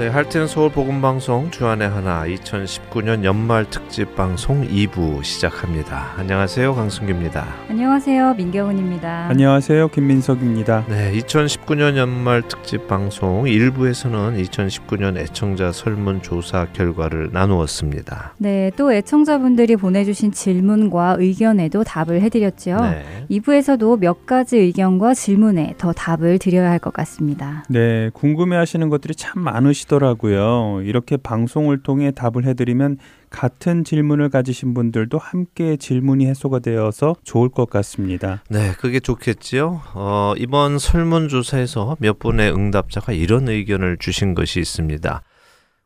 [0.00, 6.14] 네, 할텐 서울 복음 방송 주안의 하나 2019년 연말 특집 방송 2부 시작합니다.
[6.16, 6.74] 안녕하세요.
[6.74, 7.46] 강승규입니다.
[7.68, 8.32] 안녕하세요.
[8.32, 9.26] 민경훈입니다.
[9.28, 9.88] 안녕하세요.
[9.88, 10.86] 김민석입니다.
[10.88, 18.36] 네, 2019년 연말 특집 방송 1부에서는 2019년 애청자 설문 조사 결과를 나누었습니다.
[18.38, 22.78] 네, 또 애청자분들이 보내 주신 질문과 의견에도 답을 해 드렸죠.
[22.80, 23.04] 네.
[23.30, 27.64] 2부에서도 몇 가지 의견과 질문에 더 답을 드려야 할 것 같습니다.
[27.68, 29.96] 네, 궁금해 하시는 것들이 참 많으시 죠.
[30.00, 30.82] 하시더라고요.
[30.84, 37.68] 이렇게 방송을 통해 답을 해드리면 같은 질문을 가지신 분들도 함께 질문이 해소가 되어서 좋을 것
[37.68, 38.42] 같습니다.
[38.48, 39.82] 네, 그게 좋겠지요.
[39.94, 45.22] 어, 이번 설문조사에서 몇 분의 응답자가 이런 의견을 주신 것이 있습니다.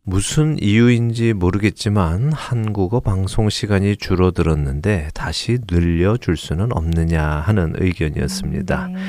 [0.07, 8.89] 무슨 이유인지 모르겠지만 한국어 방송 시간이 줄어들었는데 다시 늘려줄 수는 없느냐 하는 의견이었습니다.
[8.89, 9.01] 네.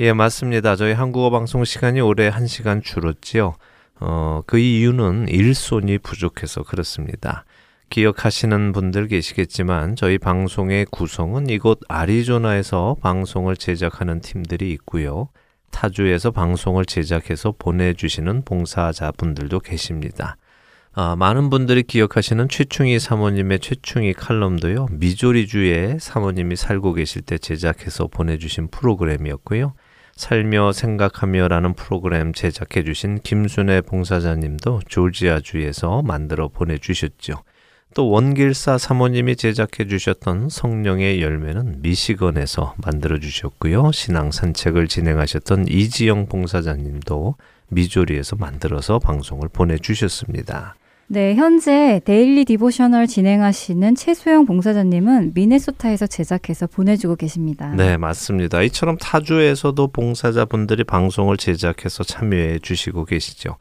[0.00, 0.74] 예, 맞습니다.
[0.74, 3.54] 저희 한국어 방송 시간이 올해 1시간 줄었지요.
[4.00, 7.44] 어, 그 이유는 일손이 부족해서 그렇습니다.
[7.90, 15.28] 기억하시는 분들 계시겠지만 저희 방송의 구성은 이곳 아리조나에서 방송을 제작하는 팀들이 있고요.
[15.72, 20.36] 타주에서 방송을 제작해서 보내주시는 봉사자분들도 계십니다.
[20.92, 24.88] 아, 많은 분들이 기억하시는 최충희 사모님의 최충희 칼럼도요.
[24.92, 29.74] 미조리주에 사모님이 살고 계실 때 제작해서 보내주신 프로그램이었고요.
[30.20, 37.42] 살며 생각하며라는 프로그램 제작해 주신 김순애 봉사자님도 조지아주에서 만들어 보내 주셨죠.
[37.94, 43.92] 또 원길사 사모님이 제작해 주셨던 성령의 열매는 미시건에서 만들어 주셨고요.
[43.92, 47.36] 신앙 산책을 진행하셨던 이지영 봉사자님도
[47.68, 50.76] 미조리에서 만들어서 방송을 보내 주셨습니다.
[51.12, 57.74] 네, 현재 Daily Devotional 진행하시는 최소영 봉사자님은 미네소타에서 제작해서 보내주고 계십니다.
[57.74, 58.62] 네, 맞습니다.
[58.62, 63.56] 이처럼 타주에서도 봉사자분들이 방송을 제작해서 참여해 주시고 계시죠.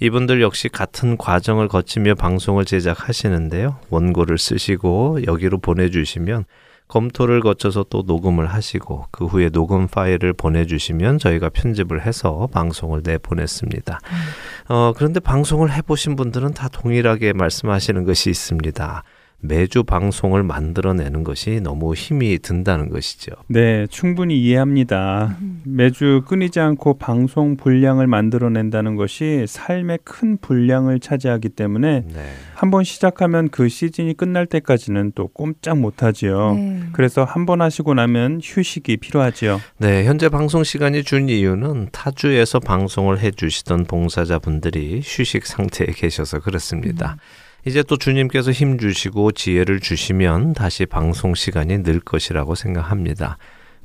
[0.00, 3.78] 이분들 역시 같은 과정을 거치며 방송을 제작하시는데요.
[3.90, 6.46] 원고를 쓰시고 여기로 보내주시면
[6.88, 14.00] 검토를 거쳐서 또 녹음을 하시고 그 후에 녹음 파일을 보내주시면 저희가 편집을 해서 방송을 내보냈습니다.
[14.02, 14.74] 음.
[14.74, 19.04] 어, 그런데 방송을 해보신 분들은 다 동일하게 말씀하시는 것이 있습니다.
[19.40, 23.32] 매주 방송을 만들어내는 것이 너무 힘이 든다는 것이죠.
[23.46, 25.36] 네, 충분히 이해합니다.
[25.64, 32.32] 매주 끊이지 않고 방송 분량을 만들어낸다는 것이 삶의 큰 분량을 차지하기 때문에 네.
[32.54, 36.54] 한번 시작하면 그 시즌이 끝날 때까지는 또 꼼짝 못하지요.
[36.54, 36.82] 네.
[36.92, 39.58] 그래서 한 번 하시고 나면 휴식이 필요하지요.
[39.78, 47.12] 네, 현재 방송 시간이 준 이유는 타주에서 방송을 해주시던 봉사자분들이 휴식 상태에 계셔서 그렇습니다.
[47.12, 47.47] 음.
[47.64, 53.36] 이제 또 주님께서 힘 주시고 지혜를 주시면 다시 방송 시간이 늘 것이라고 생각합니다.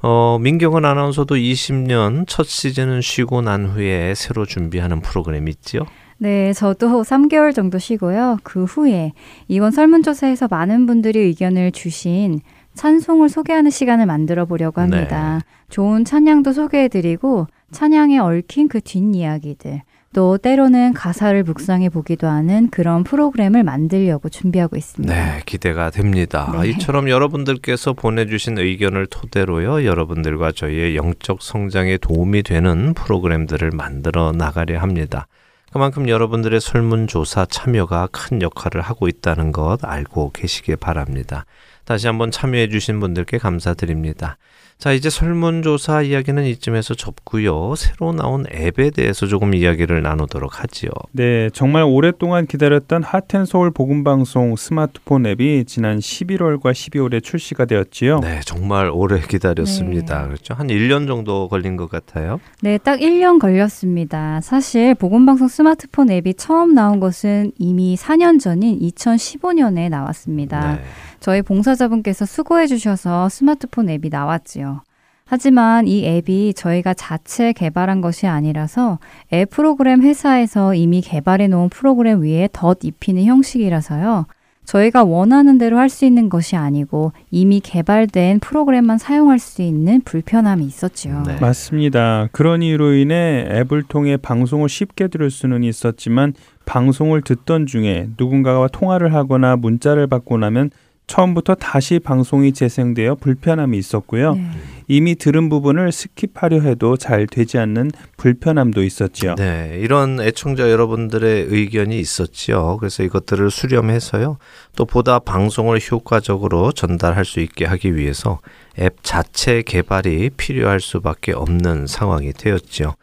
[0.02, 5.86] 어, 민경은 아나운서도 20년 첫 시즌은 쉬고 난 후에 새로 준비하는 프로그램 있지요?
[6.18, 8.38] 네, 저도 3개월 정도 쉬고요.
[8.44, 9.14] 그 후에
[9.48, 12.42] 이번 설문조사에서 많은 분들이 의견을 주신
[12.76, 15.40] 찬송을 소개하는 시간을 만들어 보려고 합니다.
[15.42, 15.54] 네.
[15.70, 19.82] 좋은 찬양도 소개해드리고 찬양에 얽힌 그 뒷이야기들
[20.14, 25.14] 또 때로는 가사를 묵상해 보기도 하는 그런 프로그램을 만들려고 준비하고 있습니다.
[25.14, 26.54] 네, 기대가 됩니다.
[26.62, 26.70] 네.
[26.70, 35.28] 이처럼 여러분들께서 보내주신 의견을 토대로요, 여러분들과 저희의 영적 성장에 도움이 되는 프로그램들을 만들어 나가려 합니다.
[35.72, 41.46] 그만큼 여러분들의 설문조사 참여가 큰 역할을 하고 있다는 것 알고 계시길 바랍니다.
[41.84, 44.38] 다시 한번 참여해 주신 분들께 감사드립니다.
[44.78, 47.74] 자, 이제 설문조사 이야기는 이쯤에서 접고요.
[47.76, 50.90] 새로 나온 앱에 대해서 조금 이야기를 나누도록 하지요.
[51.14, 58.20] 네, 정말 오랫동안 기다렸던 하텐 서울 복음 방송 스마트폰 앱이 지난 11월과 12월에 출시가 되었지요.
[58.20, 60.24] 네, 정말 오래 기다렸습니다.
[60.24, 60.28] 네.
[60.28, 60.54] 그렇죠.
[60.54, 62.42] 한 1년 정도 걸린 것 같아요.
[62.62, 64.42] 네, 딱 1년 걸렸습니다.
[64.42, 70.76] 사실 복음 방송 스마트폰 앱이 처음 나온 것은 이미 4년 전인 2015년에 나왔습니다.
[70.76, 70.84] 네.
[71.24, 74.82] 저희 봉사자분께서 수고해 주셔서 스마트폰 앱이 나왔지요.
[75.24, 79.00] 하지만 이 앱이 저희가 자체 개발한 것이 아니라서
[79.32, 84.26] 앱 프로그램 회사에서 이미 개발해 놓은 프로그램 위에 덧 입히는 형식이라서요.
[84.66, 90.66] 저희가 원하는 대로 할 수 있는 것이 아니고 이미 개발된 프로그램만 사용할 수 있는 불편함이
[90.66, 91.24] 있었지요.
[91.26, 91.38] 네.
[91.40, 92.28] 맞습니다.
[92.34, 96.34] 그런 이유로 인해 앱을 통해 방송을 쉽게 들을 수는 있었지만
[96.66, 100.70] 방송을 듣던 중에 누군가와 통화를 하거나 문자를 받고 나면
[101.08, 104.36] 처음부터 다시 방송이 재생되어 불편함이 있었고요.
[104.36, 104.50] 네.
[104.88, 109.36] 이미 들은 부분을 skip하려 해도 잘 되지 않는 불편함도 있었지요.
[109.36, 112.78] 네, 이런 애청자 여러분들의 의견이 있었지요.
[112.80, 114.38] 그래서 이것들을 수렴해서요.
[114.76, 118.40] 또 보다 방송을 효과적으로 전달할 수 있게 하기 위해서
[118.80, 122.96] 앱 자체 개발이 필요할 수밖에 없는 상황이 되었죠.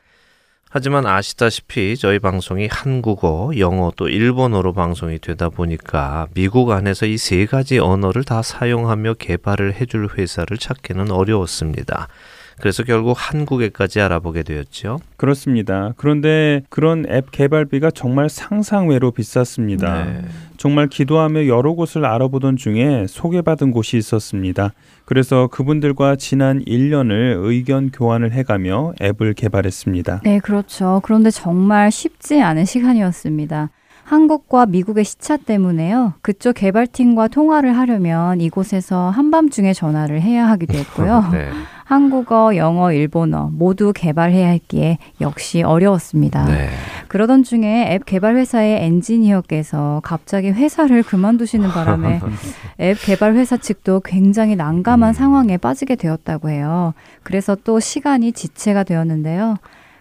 [0.73, 7.45] 하지만 아시다시피 저희 방송이 한국어, 영어 또 일본어로 방송이 되다 보니까 미국 안에서 이 세
[7.45, 12.07] 가지 언어를 다 사용하며 개발을 해줄 회사를 찾기는 어려웠습니다.
[12.61, 15.01] 그래서 결국 한국에까지 알아보게 되었죠.
[15.17, 15.93] 그렇습니다.
[15.97, 20.05] 그런데 그런 앱 개발비가 정말 상상외로 비쌌습니다.
[20.05, 20.25] 네.
[20.57, 24.73] 정말 기도하며 여러 곳을 알아보던 중에 소개받은 곳이 있었습니다.
[25.05, 30.21] 그래서 그분들과 지난 1년을 의견 교환을 해가며 앱을 개발했습니다.
[30.25, 31.01] 네, 그렇죠.
[31.03, 33.71] 그런데 정말 쉽지 않은 시간이었습니다.
[34.11, 36.15] 한국과 미국의 시차 때문에요.
[36.21, 41.29] 그쪽 개발팀과 통화를 하려면 이곳에서 한밤중에 전화를 해야 하기도 했고요.
[41.33, 41.51] 네.
[41.91, 46.45] 한국어, 영어, 일본어 모두 개발해야 했기에 역시 어려웠습니다.
[46.45, 46.69] 네.
[47.09, 52.21] 그러던 중에 앱 개발 회사의 엔지니어께서 갑자기 회사를 그만두시는 바람에
[52.79, 55.13] 앱 개발 회사 측도 굉장히 난감한 음.
[55.13, 56.95] 상황에 빠지게 되었다고 해요.
[57.25, 59.57] 그래서 또 시간이 지체가 되었는데요.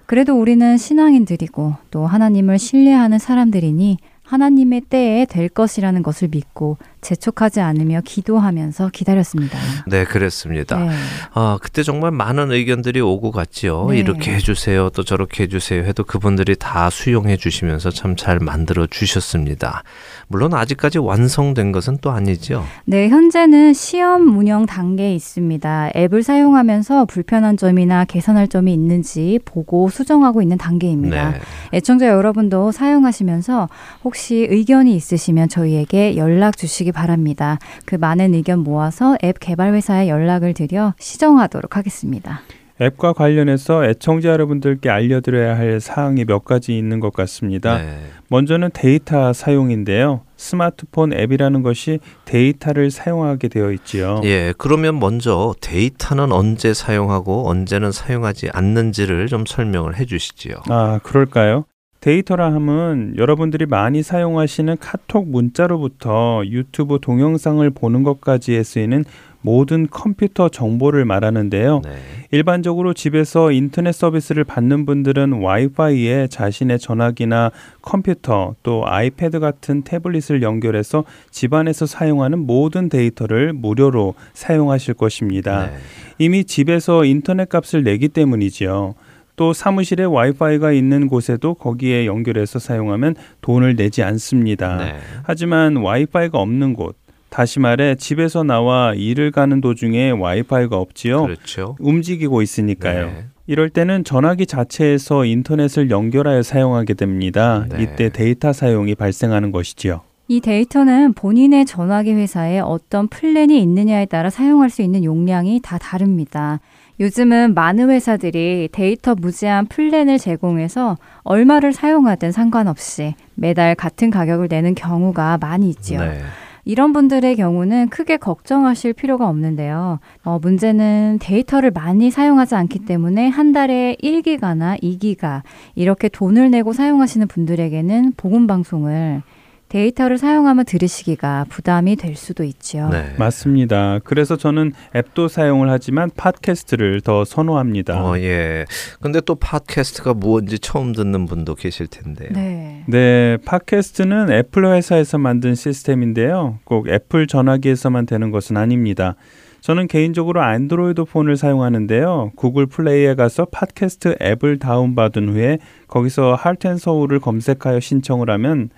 [0.05, 8.01] 그래도 우리는 신앙인들이고 또 하나님을 신뢰하는 사람들이니 하나님의 때에 될 것이라는 것을 믿고 재촉하지 않으며
[8.03, 9.57] 기도하면서 기다렸습니다.
[9.87, 10.77] 네, 그랬습니다.
[10.77, 10.89] 네.
[11.33, 13.87] 아, 그때 정말 많은 의견들이 오고 갔지요.
[13.89, 13.99] 네.
[13.99, 19.83] 이렇게 해주세요, 또 저렇게 해주세요 해도 그분들이 다 수용해 주시면서 참 잘 만들어 주셨습니다.
[20.27, 22.65] 물론 아직까지 완성된 것은 또 아니죠.
[22.85, 25.91] 네, 현재는 시험 운영 단계에 있습니다.
[25.95, 31.31] 앱을 사용하면서 불편한 점이나 개선할 점이 있는지 보고 수정하고 있는 단계입니다.
[31.31, 31.39] 네.
[31.73, 33.69] 애청자 여러분도 사용하시면서
[34.03, 37.57] 혹시 의견이 있으시면 저희에게 연락 주시기 주시기 바랍니다.
[37.85, 42.41] 그 많은 의견 모아서 앱 개발 회사에 연락을 드려 시정하도록 하겠습니다.
[42.81, 47.77] 앱과 관련해서 애청자 여러분들께 알려드려야 할 사항이 몇 가지 있는 것 같습니다.
[47.77, 47.99] 네.
[48.29, 50.21] 먼저는 데이터 사용인데요.
[50.37, 54.21] 스마트폰 앱이라는 것이 데이터를 사용하게 되어 있지요.
[54.23, 60.55] 예, 그러면 먼저 데이터는 언제 사용하고 언제는 사용하지 않는지를 좀 설명을 해 주시지요.
[60.69, 61.65] 아, 그럴까요?
[62.01, 69.03] 데이터라 함은 여러분들이 많이 사용하시는 카톡 문자로부터 유튜브 동영상을 보는 것까지에 쓰이는
[69.41, 71.81] 모든 컴퓨터 정보를 말하는데요.
[71.83, 71.91] 네.
[72.31, 77.51] 일반적으로 집에서 인터넷 서비스를 받는 분들은 와이파이에 자신의 전화기나
[77.81, 85.67] 컴퓨터 또 아이패드 같은 태블릿을 연결해서 집안에서 사용하는 모든 데이터를 무료로 사용하실 것입니다.
[85.67, 85.77] 네.
[86.17, 88.95] 이미 집에서 인터넷 값을 내기 때문이지요.
[89.39, 94.75] 또 사무실에 와이파이가 있는 곳에도 거기에 연결해서 사용하면 돈을 내지 않습니다.
[94.75, 94.95] 네.
[95.23, 96.97] 하지만 와이파이가 없는 곳,
[97.29, 101.23] 다시 말해 집에서 나와 일을 가는 도중에 와이파이가 없지요.
[101.23, 101.77] 그렇죠.
[101.79, 103.05] 움직이고 있으니까요.
[103.05, 103.25] 네.
[103.47, 107.65] 이럴 때는 전화기 자체에서 인터넷을 연결하여 사용하게 됩니다.
[107.69, 107.83] 네.
[107.83, 110.01] 이때 데이터 사용이 발생하는 것이지요.
[110.27, 116.59] 이 데이터는 본인의 전화기 회사에 어떤 플랜이 있느냐에 따라 사용할 수 있는 용량이 다 다릅니다.
[116.99, 125.37] 요즘은 많은 회사들이 데이터 무제한 플랜을 제공해서 얼마를 사용하든 상관없이 매달 같은 가격을 내는 경우가
[125.39, 126.01] 많이 있지요.
[126.01, 126.19] 네.
[126.65, 129.99] 이런 분들의 경우는 크게 걱정하실 필요가 없는데요.
[130.23, 135.41] 어, 문제는 데이터를 많이 사용하지 않기 때문에 한 달에 1기가나 2기가
[135.75, 139.23] 이렇게 돈을 내고 사용하시는 분들에게는 복음 방송을
[139.69, 142.89] 데이터를 사용하며 들으시기가 부담이 될 수도 있죠.
[142.89, 143.13] 네.
[143.17, 143.99] 맞습니다.
[144.03, 148.03] 그래서 저는 앱도 사용을 하지만 팟캐스트를 더 선호합니다.
[148.03, 148.65] 어, 예.
[148.99, 152.29] 근데 또 팟캐스트가 뭔지 처음 듣는 분도 계실 텐데요.
[152.33, 152.83] 네.
[152.87, 156.59] 네, 팟캐스트는 애플 회사에서 만든 시스템인데요.
[156.63, 159.15] 꼭 애플 전화기에서만 되는 것은 아닙니다.
[159.61, 162.31] 저는 개인적으로 안드로이드 폰을 사용하는데요.
[162.35, 168.69] 구글 플레이에 가서 팟캐스트 앱을 다운받은 후에 거기서 Heart and Soul을 검색하여 신청을 하면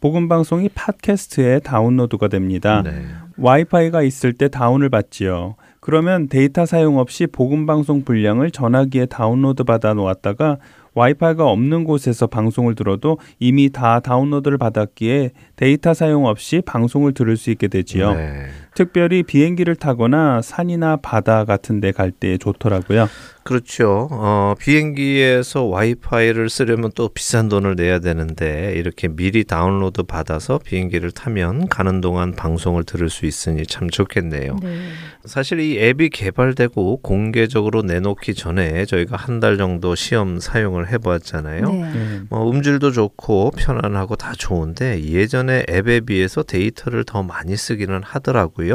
[0.00, 2.82] 복음 방송이 팟캐스트에 다운로드가 됩니다.
[2.82, 3.04] 네.
[3.36, 5.56] 와이파이가 있을 때 다운을 받지요.
[5.80, 10.58] 그러면 데이터 사용 없이 복음 방송 분량을 전화기에 다운로드 받아 놓았다가
[10.94, 17.50] 와이파이가 없는 곳에서 방송을 들어도 이미 다 다운로드를 받았기에 데이터 사용 없이 방송을 들을 수
[17.50, 18.14] 있게 되지요.
[18.14, 18.46] 네.
[18.84, 23.08] 특별히 비행기를 타거나 산이나 바다 같은 데 갈 때 좋더라고요.
[23.42, 24.08] 그렇죠.
[24.10, 31.68] 어, 비행기에서 와이파이를 쓰려면 또 비싼 돈을 내야 되는데 이렇게 미리 다운로드 받아서 비행기를 타면
[31.68, 34.56] 가는 동안 방송을 들을 수 있으니 참 좋겠네요.
[34.62, 34.78] 네.
[35.24, 41.72] 사실 이 앱이 개발되고 공개적으로 내놓기 전에 저희가 한 달 정도 시험 사용을 해보았잖아요.
[41.72, 41.80] 네.
[41.92, 42.20] 네.
[42.28, 48.69] 뭐 음질도 좋고 편안하고 다 좋은데 예전에 앱에 비해서 데이터를 더 많이 쓰기는 하더라고요.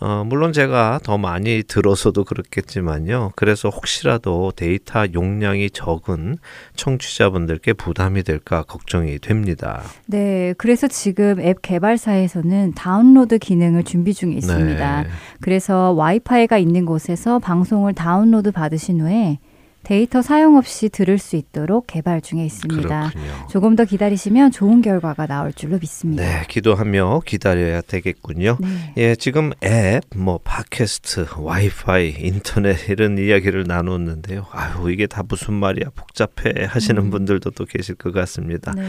[0.00, 3.32] 어, 물론 제가 더 많이 들어서도 그렇겠지만요.
[3.36, 6.38] 그래서 혹시라도 데이터 용량이 적은
[6.76, 9.82] 청취자분들께 부담이 될까 걱정이 됩니다.
[10.06, 15.02] 네, 그래서 지금 앱 개발사에서는 다운로드 기능을 준비 중에 있습니다.
[15.02, 15.08] 네.
[15.40, 19.38] 그래서 와이파이가 있는 곳에서 방송을 다운로드 받으신 후에
[19.82, 23.10] 데이터 사용 없이 들을 수 있도록 개발 중에 있습니다.
[23.10, 23.46] 그렇군요.
[23.50, 26.22] 조금 더 기다리시면 좋은 결과가 나올 줄로 믿습니다.
[26.22, 28.58] 네, 기도하며 기다려야 되겠군요.
[28.60, 28.92] 네.
[28.96, 34.46] 예, 지금 앱, 뭐 팟캐스트, 와이파이, 인터넷 이런 이야기를 나눴는데요.
[34.52, 37.10] 아유, 이게 다 무슨 말이야 복잡해 하시는 음.
[37.10, 38.72] 분들도 또 계실 것 같습니다.
[38.72, 38.84] 네.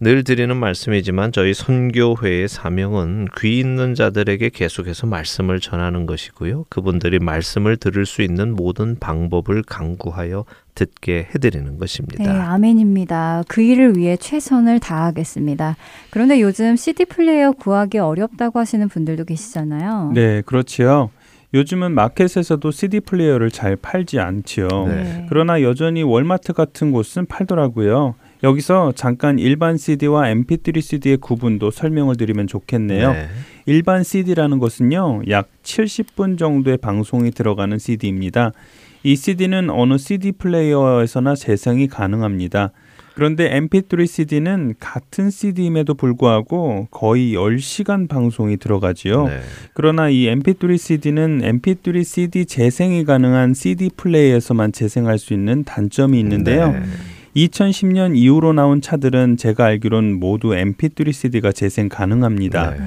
[0.00, 6.66] 늘 드리는 말씀이지만 저희 선교회의 사명은 귀 있는 자들에게 계속해서 말씀을 전하는 것이고요.
[6.68, 10.44] 그분들이 말씀을 들을 수 있는 모든 방법을 강구하여
[10.74, 12.24] 듣게 해드리는 것입니다.
[12.24, 13.44] 네, 아멘입니다.
[13.48, 15.76] 그 일을 위해 최선을 다하겠습니다.
[16.10, 20.12] 그런데 요즘 CD 플레이어 구하기 어렵다고 하시는 분들도 계시잖아요.
[20.14, 21.10] 네, 그렇지요.
[21.54, 24.68] 요즘은 마켓에서도 CD 플레이어를 잘 팔지 않지요.
[24.88, 25.26] 네.
[25.28, 28.16] 그러나 여전히 월마트 같은 곳은 팔더라고요.
[28.42, 33.12] 여기서 잠깐 일반 CD와 MP3 CD의 구분도 설명을 드리면 좋겠네요.
[33.12, 33.28] 네.
[33.66, 38.52] 일반 CD라는 것은요, 약 70분 정도의 방송이 들어가는 CD입니다.
[39.04, 42.72] 이 CD는 어느 CD 플레이어에서나 재생이 가능합니다.
[43.14, 49.28] 그런데 MP3 CD는 같은 CD임에도 불구하고 거의 10시간 방송이 들어가지요.
[49.28, 49.40] 네.
[49.72, 56.72] 그러나 이 MP3 CD는 MP3 CD 재생이 가능한 CD 플레이에서만 재생할 수 있는 단점이 있는데요.
[56.72, 56.82] 네.
[57.36, 62.70] 2010년 이후로 나온 차들은 제가 알기론 모두 MP3 CD가 재생 가능합니다.
[62.70, 62.78] 네.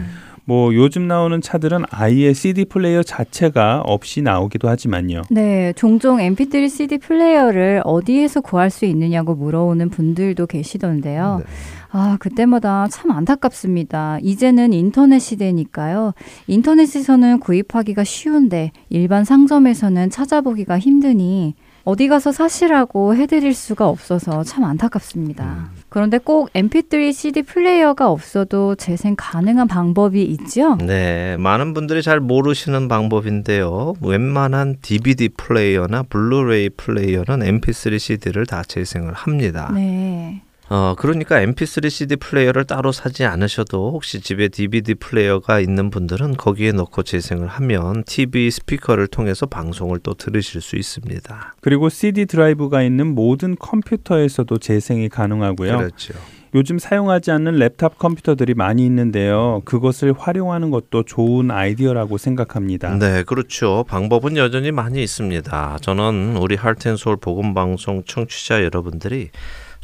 [0.48, 5.24] 뭐 요즘 나오는 차들은 아예 CD 플레이어 자체가 없이 나오기도 하지만요.
[5.30, 11.40] 네, 종종 MP3 CD 플레이어를 어디에서 구할 수 있느냐고 물어오는 분들도 계시던데요.
[11.40, 11.46] 네.
[11.92, 14.20] 아, 그때마다 참 안타깝습니다.
[14.22, 16.14] 이제는 인터넷 시대니까요.
[16.48, 21.56] 인터넷에서는 구입하기가 쉬운데 일반 상점에서는 찾아보기가 힘드니
[21.88, 25.70] 어디 가서 사시라고 해드릴 수가 없어서 참 안타깝습니다.
[25.88, 30.76] 그런데 꼭 MP3 CD 플레이어가 없어도 재생 가능한 방법이 있죠?
[30.86, 33.94] 네, 많은 분들이 잘 모르시는 방법인데요.
[34.02, 39.72] 웬만한 DVD 플레이어나 블루레이 플레이어는 MP3 CD를 다 재생을 합니다.
[39.74, 40.42] 네.
[40.70, 46.74] 어, 그러니까 MP3 CD 플레이어를 따로 사지 않으셔도 혹시 집에 DVD 플레이어가 있는 분들은 거기에
[46.74, 51.56] 넣고 재생을 하면 TV 스피커를 통해서 방송을 또 들으실 수 있습니다.
[51.62, 55.78] 그리고 CD 드라이브가 있는 모든 컴퓨터에서도 재생이 가능하고요.
[55.78, 56.14] 그렇죠.
[56.56, 59.62] 요즘 사용하지 않는 랩탑 컴퓨터들이 많이 있는데요.
[59.66, 62.98] 그것을 활용하는 것도 좋은 아이디어라고 생각합니다.
[62.98, 63.86] 네, 그렇죠.
[63.88, 65.78] 방법은 여전히 많이 있습니다.
[65.82, 69.30] 저는 우리 Heart and Soul 복음 방송 청취자 여러분들이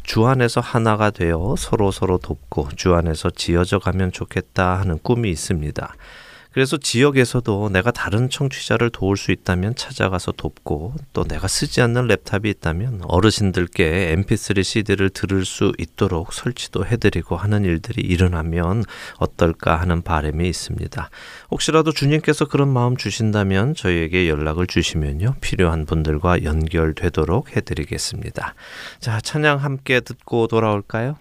[0.04, 5.94] 주 안에서 하나가 되어 서로 서로 돕고 주 안에서 지어져 가면 좋겠다 하는 꿈이 있습니다.
[6.54, 12.46] 그래서 지역에서도 내가 다른 청취자를 도울 수 있다면 찾아가서 돕고 또 내가 쓰지 않는 랩탑이
[12.46, 18.84] 있다면 어르신들께 mp3 CD를 들을 수 있도록 설치도 해드리고 하는 일들이 일어나면
[19.18, 21.10] 어떨까 하는 바람이 있습니다.
[21.50, 25.34] 혹시라도 주님께서 그런 마음 주신다면 저희에게 연락을 주시면요.
[25.40, 28.54] 필요한 분들과 연결되도록 해드리겠습니다.
[29.00, 31.16] 자, 찬양 함께 듣고 돌아올까요?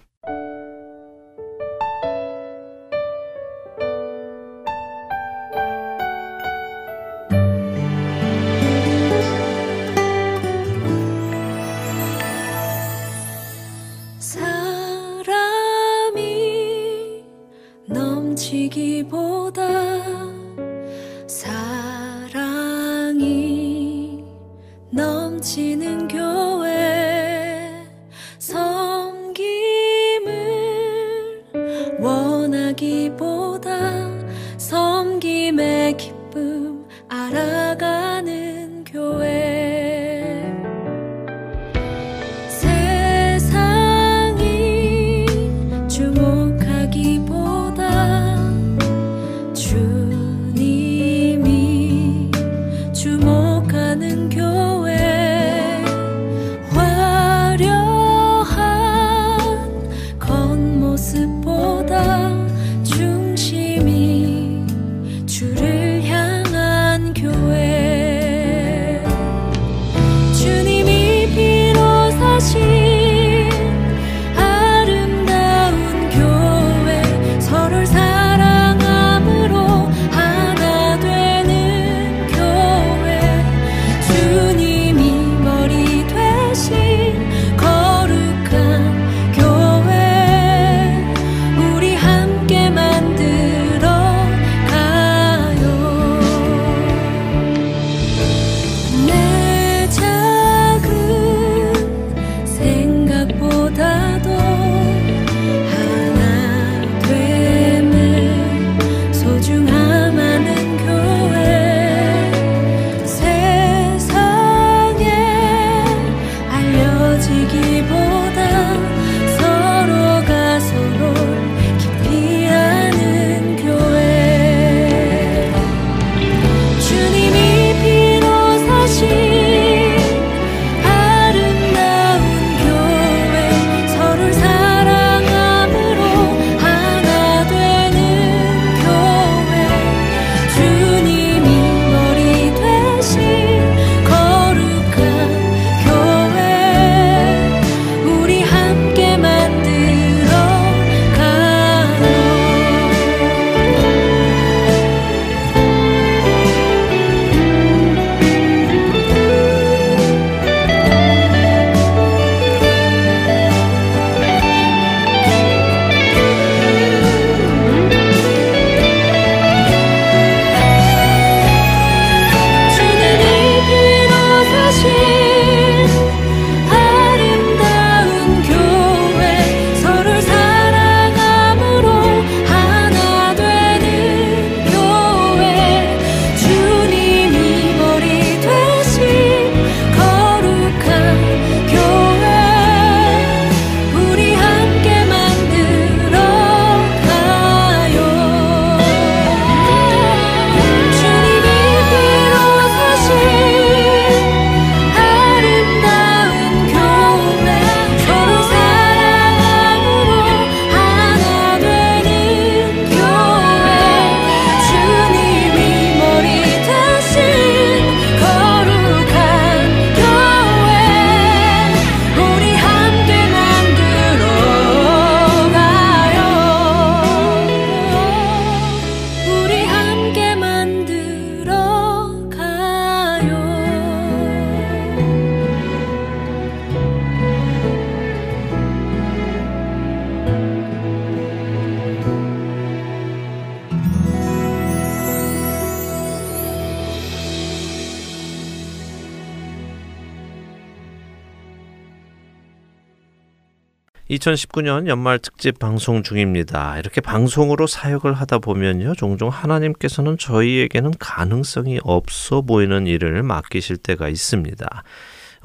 [254.24, 256.79] (2019년) 연말 특집 방송 중입니다.
[256.79, 264.83] 이렇게 방송으로 사역을 하다 보면요, 종종 하나님께서는 저희에게는 가능성이 없어 보이는 일을 맡기실 때가 있습니다.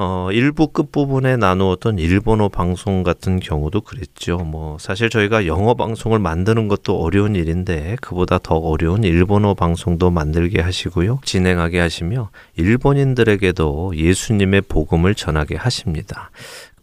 [0.00, 4.36] 어, 일부 끝부분에 나누었던 일본어 방송 같은 경우도 그랬죠.
[4.38, 10.62] 뭐, 사실 저희가 영어 방송을 만드는 것도 어려운 일인데, 그보다 더 어려운 일본어 방송도 만들게
[10.62, 11.18] 하시고요.
[11.24, 16.30] 진행하게 하시며, 일본인들에게도 예수님의 복음을 전하게 하십니다.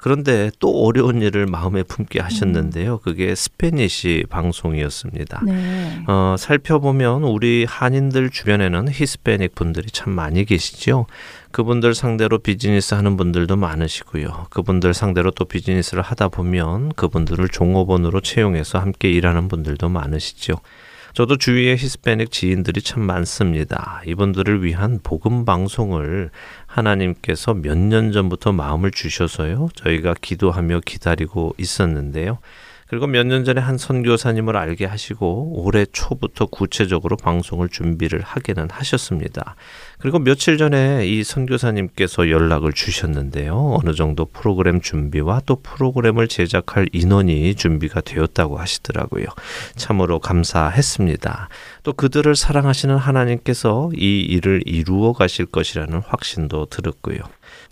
[0.06, 3.00] 그런데 또 어려운 일을 마음에 품게 하셨는데요.
[3.00, 5.42] 그게 Spanish 방송이었습니다.
[5.44, 6.04] 네.
[6.06, 11.08] 어, 살펴보면 우리 한인들 주변에는 히스패닉 분들이 참 많이 계시죠.
[11.50, 14.46] 그분들 상대로 비즈니스 하는 분들도 많으시고요.
[14.52, 20.54] 그분들 상대로 또 비즈니스를 하다 보면 그분들을 종업원으로 채용해서 함께 일하는 분들도 많으시죠.
[21.16, 24.02] 저도 주위에 히스패닉 지인들이 참 많습니다.
[24.06, 26.30] 이분들을 위한 복음 방송을
[26.68, 29.70] 하나님께서 몇 년 전부터 마음을 주셔서요.
[29.76, 32.40] 저희가 기도하며 기다리고 있었는데요.
[32.88, 39.56] 그리고 몇 년 전에 한 선교사님을 알게 하시고 올해 초부터 구체적으로 방송을 준비를 하기는 하셨습니다.
[39.98, 43.80] 그리고 며칠 전에 이 선교사님께서 연락을 주셨는데요.
[43.82, 49.26] 어느 정도 프로그램 준비와 또 프로그램을 제작할 인원이 준비가 되었다고 하시더라고요.
[49.76, 51.50] 참으로 감사했습니다.
[51.82, 57.18] 또 그들을 사랑하시는 하나님께서 이 일을 이루어 가실 것이라는 확신도 들었고요.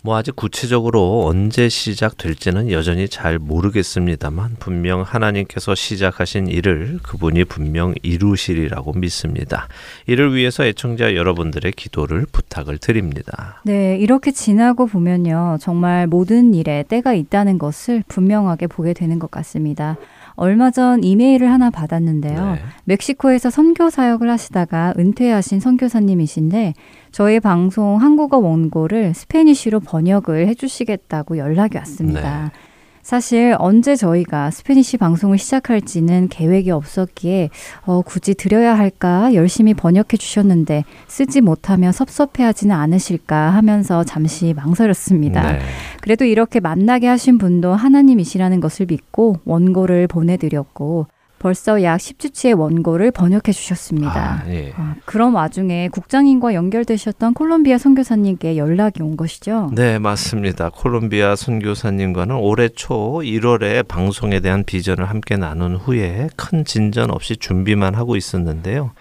[0.04, 8.92] 뭐 아직 구체적으로 언제 시작될지는 여전히 잘 모르겠습니다만 분명 하나님께서 시작하신 일을 그분이 분명 이루시리라고
[8.92, 9.66] 믿습니다.
[10.06, 13.62] 이를 위해서 애청자 여러분들의 기도를 부탁을 드립니다.
[13.64, 15.56] 네, 이렇게 지나고 보면요.
[15.58, 19.96] 정말 모든 일에 때가 있다는 것을 분명하게 보게 되는 것 같습니다.
[20.36, 22.52] 얼마 전 이메일을 하나 받았는데요.
[22.52, 22.58] 네.
[22.84, 26.74] 멕시코에서 선교 사역을 하시다가 은퇴하신 선교사님이신데
[27.12, 32.44] 저희 방송 한국어 원고를 Spanish로 번역을 해주시겠다고 연락이 왔습니다.
[32.52, 32.73] 네.
[33.04, 37.50] 사실 언제 저희가 Spanish 방송을 시작할지는 계획이 없었기에
[37.84, 45.52] 어, 굳이 드려야 할까 열심히 번역해 주셨는데 쓰지 못하면 섭섭해하지는 않으실까 하면서 잠시 망설였습니다.
[45.52, 45.58] 네.
[46.00, 51.06] 그래도 이렇게 만나게 하신 분도 하나님이시라는 것을 믿고 원고를 보내드렸고
[51.44, 54.40] 벌써 약 10주치의 원고를 번역해 주셨습니다.
[54.42, 54.72] 아, 예.
[54.78, 59.70] 아, 그런 와중에 국장님과 연결되셨던 콜롬비아 선교사님께 연락이 온 것이죠.
[59.74, 60.70] 네, 맞습니다.
[60.70, 67.94] 콜롬비아 선교사님과는 올해 초 1월에 방송에 대한 비전을 함께 나눈 후에 큰 진전 없이 준비만
[67.94, 68.92] 하고 있었는데요.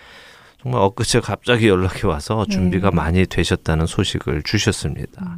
[0.64, 2.56] 정말 엊그제 갑자기 연락이 와서 네.
[2.56, 5.38] 준비가 많이 되셨다는 소식을 주셨습니다.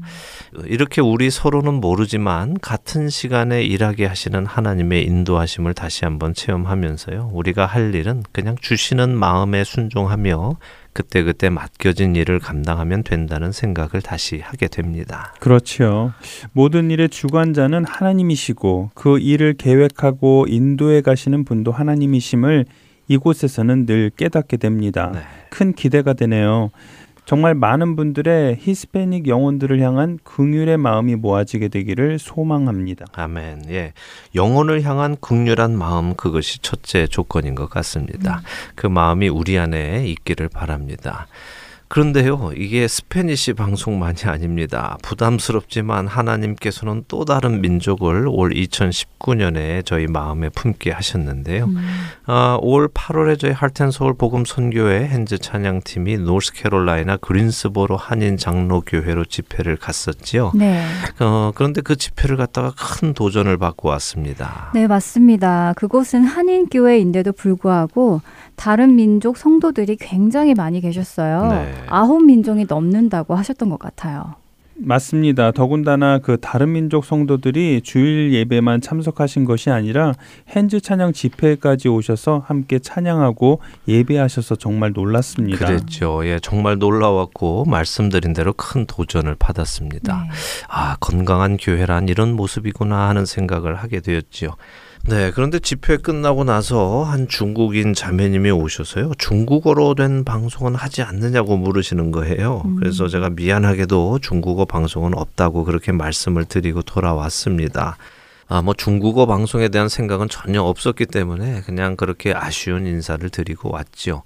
[0.66, 7.32] 이렇게 우리 서로는 모르지만 같은 시간에 일하게 하시는 하나님의 인도하심을 다시 한번 체험하면서요.
[7.34, 10.58] 우리가 할 일은 그냥 주시는 마음에 순종하며
[10.94, 15.34] 그때그때 맡겨진 일을 감당하면 된다는 생각을 다시 하게 됩니다.
[15.40, 16.14] 그렇지요.
[16.54, 22.66] 모든 일의 주관자는 하나님이시고 그 일을 계획하고 인도해 가시는 분도 하나님이심을
[23.08, 25.12] 이곳에서는 늘 깨닫게 됩니다.
[25.14, 25.22] 네.
[25.50, 26.72] 큰 기대가 되네요.
[27.26, 33.06] 정말 많은 분들의 히스패닉 영혼들을 향한 긍휼의 마음이 모아지게 되기를 소망합니다.
[33.14, 33.64] 아멘.
[33.70, 33.94] 예.
[34.36, 38.44] 영혼을 향한 긍휼한 마음 그것이 첫째 조건인 것 같습니다.
[38.76, 41.26] 그 마음이 우리 안에 있기를 바랍니다.
[41.88, 44.98] 그런데요, 이게 Spanish 방송만이 아닙니다.
[45.04, 51.70] 부담스럽지만 하나님께서는 또 다른 민족을 올 2019년에 저희 마음에 품게 하셨는데요.
[52.26, 59.26] 아, 올 8월에 저희 Heart and Soul 복음 선교회 Hands 찬양팀이 노스캐롤라이나 그린스보로 한인 장로교회로
[59.26, 60.52] 집회를 갔었지요.
[60.56, 60.84] 네.
[61.20, 64.72] 어, 그런데 그 집회를 갔다가 큰 도전을 받고 왔습니다.
[64.74, 65.74] 네, 맞습니다.
[65.76, 68.22] 그곳은 한인 교회인데도 불구하고
[68.56, 71.48] 다른 민족 성도들이 굉장히 많이 계셨어요.
[71.52, 71.75] 네.
[71.88, 74.36] 아홉 민족이 넘는다고 하셨던 것 같아요.
[74.78, 75.52] 맞습니다.
[75.52, 80.14] 더군다나 그 다른 민족 성도들이 주일 예배만 참석하신 것이 아니라
[80.50, 85.66] 핸즈 찬양 집회까지 오셔서 함께 찬양하고 예배하셔서 정말 놀랐습니다.
[85.66, 86.26] 그랬죠.
[86.26, 90.24] 예, 정말 놀라웠고 말씀드린 대로 큰 도전을 받았습니다.
[90.24, 90.30] 네.
[90.68, 94.56] 아, 건강한 교회란 이런 모습이구나 하는 생각을 하게 되었지요.
[95.08, 99.12] 네, 그런데 집회 끝나고 나서 한 중국인 자매님이 오셔서요.
[99.20, 102.64] 중국어로 된 방송은 하지 않느냐고 물으시는 거예요.
[102.66, 102.78] 음.
[102.78, 107.98] 그래서 제가 미안하게도 중국어 방송은 없다고 그렇게 말씀을 드리고 돌아왔습니다.
[108.48, 114.24] 아, 뭐 중국어 방송에 대한 생각은 전혀 없었기 때문에 그냥 그렇게 아쉬운 인사를 드리고 왔지요.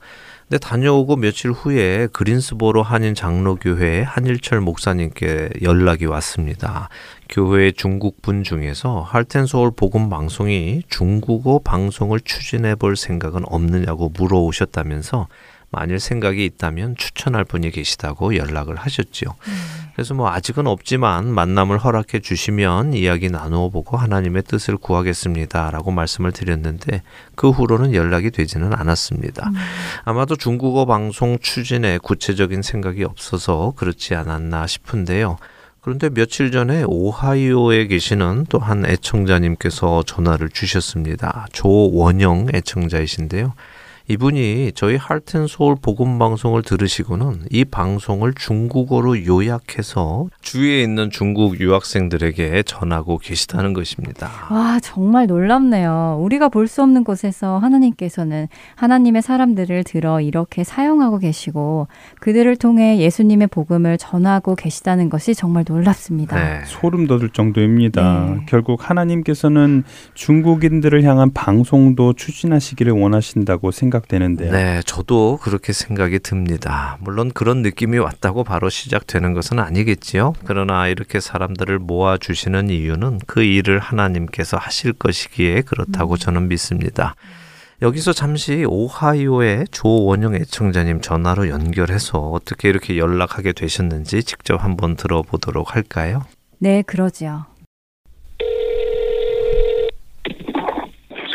[0.48, 6.90] 근데 다녀오고 며칠 후에 그린스보로 한인 장로교회의 한일철 목사님께 연락이 왔습니다.
[7.30, 15.28] 교회 중국분 중에서 할텐서울 복음 방송이 중국어 방송을 추진해 볼 생각은 없느냐고 물어오셨다면서
[15.72, 19.36] 만일 생각이 있다면 추천할 분이 계시다고 연락을 하셨지요.
[19.94, 27.04] 그래서 뭐 아직은 없지만 만남을 허락해 주시면 이야기 나누어 보고 하나님의 뜻을 구하겠습니다라고 말씀을 드렸는데
[27.36, 29.52] 그 후로는 연락이 되지는 않았습니다.
[30.04, 35.38] 아마도 중국어 방송 추진에 구체적인 생각이 없어서 그렇지 않았나 싶은데요.
[35.82, 41.48] 그런데 며칠 전에 오하이오에 계시는 또 한 애청자님께서 전화를 주셨습니다.
[41.54, 43.54] 조원영 애청자이신데요.
[44.12, 52.64] 이분이 저희 할튼 서울 복음 방송을 들으시고는 이 방송을 중국어로 요약해서 주위에 있는 중국 유학생들에게
[52.64, 54.32] 전하고 계시다는 것입니다.
[54.50, 56.18] 와, 정말 놀랍네요.
[56.22, 61.88] 우리가 볼 수 없는 곳에서 하나님께서는 하나님의 사람들을 들어 이렇게 사용하고 계시고
[62.20, 66.36] 그들을 통해 예수님의 복음을 전하고 계시다는 것이 정말 놀랍습니다.
[66.36, 66.62] 네.
[66.66, 68.26] 소름 돋을 정도입니다.
[68.30, 68.46] 네.
[68.48, 74.52] 결국 하나님께서는 중국인들을 향한 방송도 추진하시기를 원하신다고 생각 되는데요.
[74.52, 76.98] 네, 저도 그렇게 생각이 듭니다.
[77.02, 80.34] 물론 그런 느낌이 왔다고 바로 시작되는 것은 아니겠지요.
[80.46, 87.16] 그러나 이렇게 사람들을 모아 주시는 이유는 그 일을 하나님께서 하실 것이기에 그렇다고 저는 믿습니다.
[87.82, 96.26] 여기서 잠시 오하이오의 조원영 애청자님 전화로 연결해서 어떻게 이렇게 연락하게 되셨는지 직접 한번 들어보도록 할까요?
[96.58, 97.46] 네, 그러지요.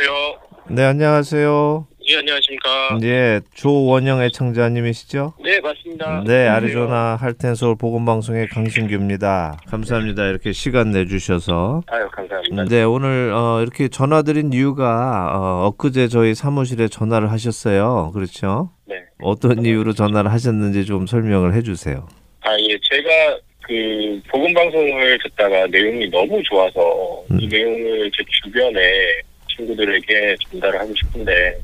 [0.04, 0.38] 여보세요.
[0.68, 1.86] 네, 안녕하세요.
[2.06, 2.98] 예, 안녕하십니까.
[3.02, 5.34] 예, 조원영 애청자님이시죠?
[5.42, 6.22] 네, 맞습니다.
[6.26, 9.58] 네, 아리조나 할텐 서울 보건방송의 강신규입니다.
[9.66, 10.26] 감사합니다.
[10.26, 11.82] 이렇게 시간 내주셔서.
[11.86, 12.64] 아유, 감사합니다.
[12.66, 18.10] 네, 오늘 어, 이렇게 전화드린 이유가 어, 엊그제 저희 사무실에 전화를 하셨어요.
[18.12, 18.70] 그렇죠?
[18.86, 18.96] 네.
[19.22, 22.06] 어떤 이유로 전화를 하셨는지 좀 설명을 해주세요.
[22.42, 27.40] 아, 예, 제가 그 복음 방송을 듣다가 내용이 너무 좋아서 음.
[27.40, 29.22] 이 내용을 제 주변에
[29.56, 31.58] 친구들에게 전달을 하고 싶은데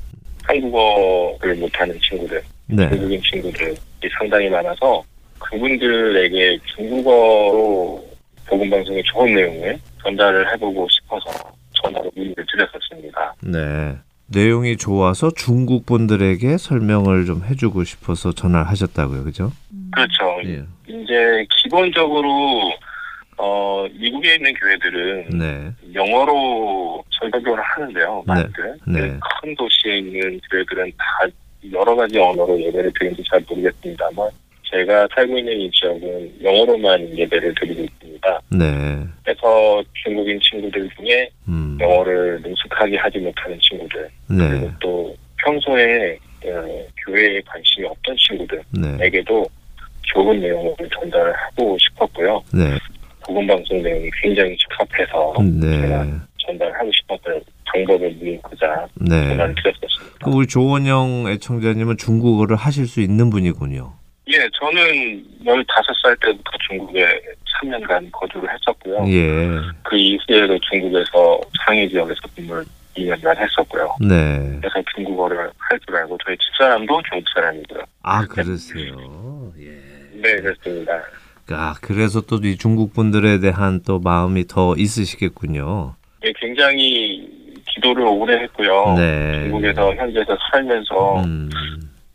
[0.50, 3.76] 한국어를 못하는 친구들, 네, 외국인 친구들이
[4.18, 5.02] 상당히 많아서
[5.38, 8.04] 그분들에게 중국어로
[8.46, 11.30] 복음 방송의 좋은 내용을 전달을 해보고 싶어서
[11.82, 13.34] 전화로 문의를 드렸었습니다.
[13.42, 13.96] 네.
[14.26, 19.50] 내용이 좋아서 중국 분들에게 설명을 좀 해주고 싶어서 전화를 하셨다고요, 그죠?
[19.92, 20.40] 그렇죠.
[20.44, 20.62] 예.
[20.86, 22.72] 이제 기본적으로
[23.42, 28.22] 어 미국에 있는 교회들은 네, 영어로 설교를 하는데요.
[28.26, 29.00] 많이들 네.
[29.00, 31.26] 그큰 도시에 있는 교회들은 다
[31.72, 34.28] 여러 가지 언어로 예배를 드리는지 잘 모르겠습니다만
[34.70, 38.40] 제가 살고 있는 이 지역은 영어로만 예배를 드리고 있습니다.
[38.50, 46.18] 네, 그래서 중국인 친구들 중에 음, 영어를 능숙하게 하지 못하는 친구들 네, 그리고 또 평소에
[46.44, 49.60] 어, 교회에 관심이 없던 친구들에게도 네,
[50.02, 52.42] 좋은 내용을 전달하고 싶었고요.
[52.52, 52.78] 네,
[53.30, 56.12] 복음 방송 내용이 굉장히 적합해서 제가 네,
[56.44, 59.28] 전달하고 싶었던 방법을 묻고자 네.
[59.28, 60.18] 전화를 드렸었습니다.
[60.24, 63.92] 그 우리 조원영 애청자님은 중국어를 하실 수 있는 분이군요.
[64.32, 67.06] 예, 저는 15살 때부터 중국에
[67.62, 69.04] 3년간 거주를 했었고요.
[69.06, 69.48] 예,
[69.84, 72.64] 그 이후에도 중국에서 상해 지역에서 근무를
[72.96, 73.94] 2년간 했었고요.
[74.00, 74.58] 네.
[74.60, 77.82] 그래서 중국어를 할 줄 알고 저희 집사람도 중국 사람이고요.
[78.02, 79.52] 아, 그러세요.
[79.60, 79.70] 예.
[80.20, 81.00] 네, 그렇습니다.
[81.52, 85.94] 아, 그래서 또 이 중국 분들에 대한 또 마음이 더 있으시겠군요.
[86.24, 87.28] 예, 굉장히
[87.74, 88.94] 기도를 오래 했고요.
[88.96, 89.42] 네.
[89.44, 91.50] 중국에서 현지에서 살면서 음,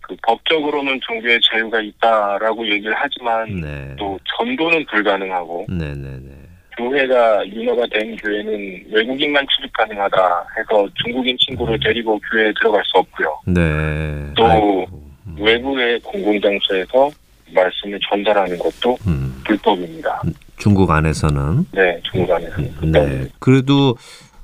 [0.01, 3.95] 그 법적으로는 종교의 자유가 있다라고 얘기를 하지만 네.
[3.97, 6.31] 또 전도는 불가능하고 네, 네, 네.
[6.77, 10.17] 교회가 윤허가 된 교회는 외국인만 출입 가능하다
[10.57, 13.39] 해서 중국인 친구를 데리고 교회에 들어갈 수 없고요.
[13.47, 14.33] 네.
[14.35, 14.85] 또 아이고.
[15.27, 15.35] 음.
[15.39, 17.09] 외부의 공공장소에서
[17.53, 20.21] 말씀을 전달하는 것도 음, 불법입니다.
[20.57, 22.71] 중국 안에서는 네, 중국 안에서는 네.
[22.79, 23.35] 불법입니다.
[23.39, 23.97] 그래도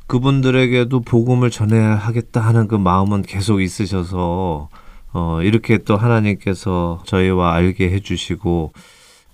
[0.08, 4.70] 그분들에게도 복음을 전해야 하겠다 하는 그 마음은 계속 있으셔서
[5.14, 8.74] 어, 이렇게 또 하나님께서 저희와 알게 해주시고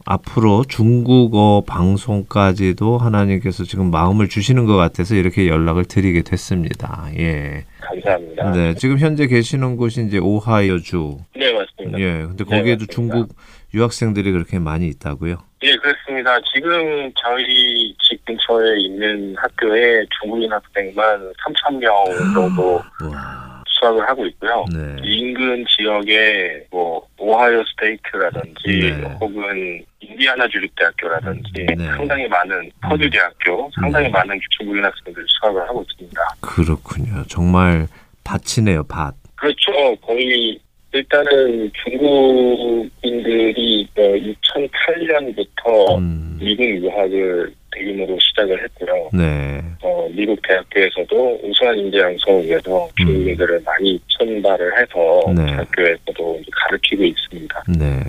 [0.10, 7.10] 앞으로 중국어 방송까지도 하나님께서 지금 마음을 주시는 것 같아서 이렇게 연락을 드리게 됐습니다.
[7.18, 7.66] 예.
[7.82, 8.52] 감사합니다.
[8.52, 8.74] 네.
[8.76, 11.18] 지금 현재 계시는 곳이 이제 오하이오주.
[11.36, 12.00] 네, 맞습니다.
[12.00, 12.12] 예.
[12.26, 12.94] 근데 네, 거기에도 맞습니다.
[12.94, 13.36] 중국
[13.74, 15.40] 유학생들이 그렇게 많이 있다고요?
[15.64, 16.40] 예, 그렇습니다.
[16.54, 21.94] 지금 저희 집 근처에 있는 학교에 중국인 학생만 3천 명
[22.34, 22.76] 정도
[23.12, 23.57] 와.
[23.80, 24.66] 수학을 하고 있고요.
[24.74, 24.96] 네.
[25.04, 28.92] 인근 지역에 뭐 Ohio State라든지 네.
[29.20, 31.86] 혹은 인디아나 주립대학교라든지 네.
[31.86, 34.12] 상당히 많은 퍼듀 대학교 상당히 네.
[34.12, 36.22] 많은 중국인 학생들이 수학을 하고 있습니다.
[36.42, 37.24] 그렇군요.
[37.28, 37.88] 정말
[38.24, 39.16] 밭이네요, 밭.
[39.36, 39.72] 그렇죠.
[40.02, 40.60] 거의
[40.94, 46.38] 일단은 중국인들이 2008년부터 음.
[46.40, 49.10] 미국 유학을 대규모로 시작을 했고요.
[49.14, 49.62] 네.
[49.82, 55.36] 어, 미국 대학교에서도 우수한 인재 양성을 위해서 중국인들을 많이 선발을 해서 음.
[55.36, 55.52] 네.
[55.54, 57.64] 학교에서도 가르치고 있습니다.
[57.78, 58.00] 네.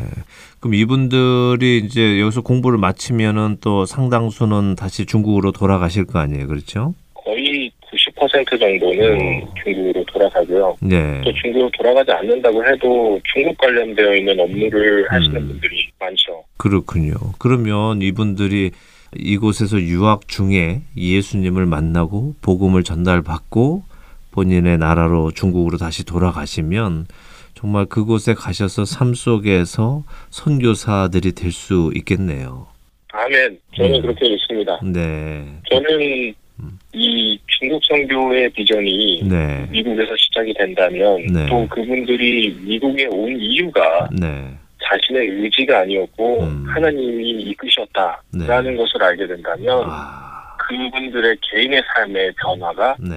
[0.61, 6.49] 그럼 이분들이 이제 여기서 공부를 마치면은 또 상당수는 다시 중국으로 돌아가실 거 아니에요.
[6.49, 6.95] 그렇죠?
[7.15, 9.55] 거의 90% 정도는 어.
[9.63, 10.77] 중국으로 돌아가고요.
[10.81, 11.21] 네.
[11.25, 15.49] 또 중국으로 돌아가지 않는다고 해도 중국 관련되어 있는 업무를 하시는 음.
[15.49, 16.43] 분들이 많죠.
[16.57, 17.15] 그렇군요.
[17.39, 18.73] 그러면 이분들이
[19.17, 23.85] 이곳에서 유학 중에 예수님을 만나고 복음을 전달받고
[24.33, 27.07] 본인의 나라로 중국으로 다시 돌아가시면
[27.55, 32.67] 정말 그곳에 가셔서 삶 속에서 선교사들이 될 수 있겠네요.
[33.13, 33.59] 아멘.
[33.77, 34.03] 저는 음.
[34.03, 34.79] 그렇게 믿습니다.
[34.85, 35.45] 네.
[35.71, 36.79] 저는 음.
[36.93, 39.67] 이 중국 선교의 비전이 네.
[39.71, 41.47] 미국에서 시작이 된다면 네.
[41.49, 44.55] 또 그분들이 미국에 온 이유가 네.
[44.83, 46.65] 자신의 의지가 아니었고 음.
[46.69, 48.77] 하나님이 이끄셨다라는 네.
[48.77, 50.57] 것을 알게 된다면 아.
[50.69, 53.17] 그분들의 개인의 삶의 변화가 네.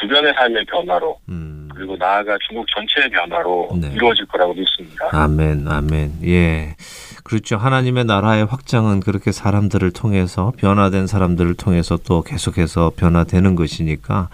[0.00, 1.68] 주변의 삶의 변화로 음.
[1.74, 3.90] 그리고 나아가 중국 전체의 변화로 네.
[3.94, 5.08] 이루어질 거라고 믿습니다.
[5.10, 6.12] 아멘, 아멘.
[6.24, 6.74] 예.
[7.24, 7.56] 그렇죠.
[7.56, 14.28] 하나님의 나라의 확장은 그렇게 사람들을 통해서 변화된 사람들을 통해서 또 계속해서 변화되는 것이니까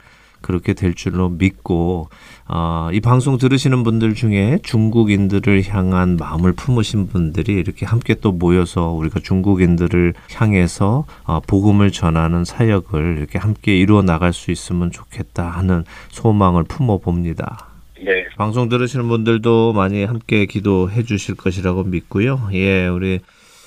[0.48, 2.08] 그렇게 될 줄로 믿고
[2.46, 8.88] 어, 이 방송 들으시는 분들 중에 중국인들을 향한 마음을 품으신 분들이 이렇게 함께 또 모여서
[8.88, 15.84] 우리가 중국인들을 향해서 어, 복음을 전하는 사역을 이렇게 함께 이루어 나갈 수 있으면 좋겠다 하는
[16.08, 17.66] 소망을 품어 봅니다.
[18.02, 22.48] 네, 방송 들으시는 분들도 많이 함께 기도해 주실 것이라고 믿고요.
[22.54, 23.20] 예, 우리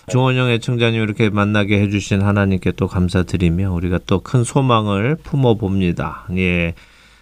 [0.10, 6.26] 종원영 애청자님 이렇게 만나게 해주신 하나님께 또 감사드리며 우리가 또 큰 소망을 품어 봅니다.
[6.38, 6.74] 예.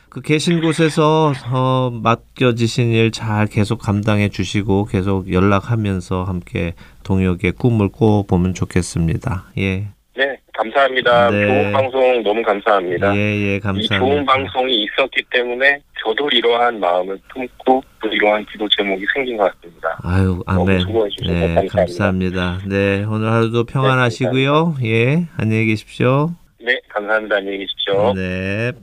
[0.10, 7.90] 그 계신 곳에서 어, 맡겨지신 일 잘 계속 감당해 주시고 계속 연락하면서 함께 동역의 꿈을
[7.90, 9.46] 꿔 보면 좋겠습니다.
[9.60, 9.90] 예.
[10.20, 11.32] 네, 감사합니다.
[11.32, 11.48] 네.
[11.48, 13.16] 좋은 방송 너무 감사합니다.
[13.16, 14.00] 예, 예, 이 감사합니다.
[14.00, 19.98] 좋은 방송이 있었기 때문에 저도 이러한 마음을 품고 또 이러한 기도 제목이 생긴 것 같습니다.
[20.04, 20.80] 아유, 아멘.
[21.26, 21.72] 네, 감사합니다.
[21.74, 22.60] 감사합니다.
[22.68, 24.76] 네, 오늘 하루도 평안하시고요.
[24.84, 26.32] 예, 안녕히 계십시오.
[26.60, 27.38] 네, 감사합니다.
[27.38, 28.14] 안녕히 계십시오.
[28.14, 28.74] 네.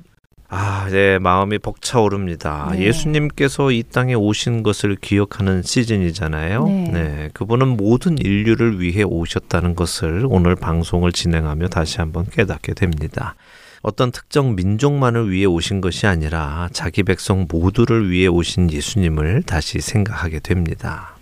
[0.48, 2.70] 아, 네, 마음이 벅차오릅니다.
[2.72, 2.84] 네.
[2.86, 6.64] 예수님께서 이 땅에 오신 것을 기억하는 시즌이잖아요.
[6.66, 7.30] 네.
[7.34, 13.34] 그분은 모든 인류를 위해 오셨다는 것을 오늘 방송을 진행하며 다시 한번 깨닫게 됩니다.
[13.82, 20.40] 어떤 특정 민족만을 위해 오신 것이 아니라 자기 백성 모두를 위해 오신 예수님을 다시 생각하게
[20.40, 21.16] 됩니다.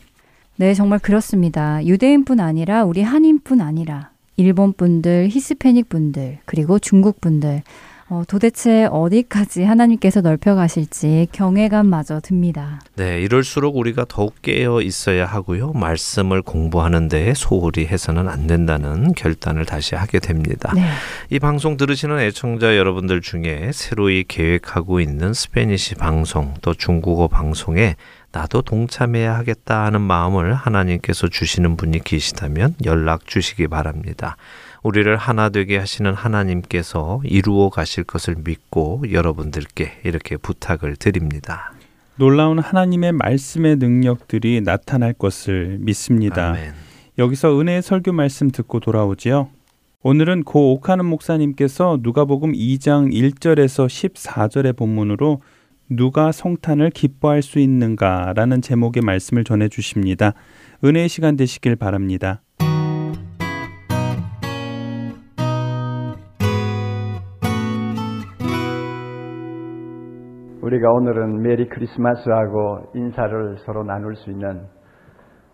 [0.57, 1.85] 네, 정말 그렇습니다.
[1.85, 7.63] 유대인뿐 아니라 우리 한인뿐 아니라 일본 분들, 히스패닉 분들, 그리고 중국 분들.
[8.15, 12.81] 어, 도대체 어디까지 하나님께서 넓혀 가실지 경외감마저 듭니다.
[12.95, 15.73] 네, 이럴수록 우리가 더욱 깨어 있어야 하고요.
[15.73, 20.73] 말씀을 공부하는 데 소홀히 해서는 안 된다는 결단을 다시 하게 됩니다.
[20.77, 20.89] 네.
[21.31, 27.97] 이 방송 들으시는 애청자 여러분들 중에 새로이 계획하고 있는 스페니시 방송 또 중국어 방송에
[28.31, 34.37] 나도 동참해야 하겠다 하는 마음을 하나님께서 주시는 분이 계시다면 연락 주시기 바랍니다.
[34.85, 41.73] 우리를 하나 되게 하시는 하나님께서 이루어 가실 것을 믿고 여러분들께 이렇게 부탁을 드립니다.
[42.17, 46.51] 놀라운 하나님의 말씀의 능력들이 나타날 것을 믿습니다.
[46.51, 46.75] 아멘.
[47.19, 49.49] 여기서 은혜의 설교 말씀 듣고 돌아오지요.
[50.03, 55.41] 오늘은 고 옥하는 목사님께서 누가복음 2장 1절에서 14절의 본문으로
[55.89, 60.35] 누가 성탄을 기뻐할 수 있는가라는 제목의 말씀을 전해 주십니다.
[60.85, 62.43] 은혜의 시간 되시길 바랍니다.
[70.65, 74.63] 우리가 오늘은 메리 크리스마스하고 인사를 서로 나눌 수 있는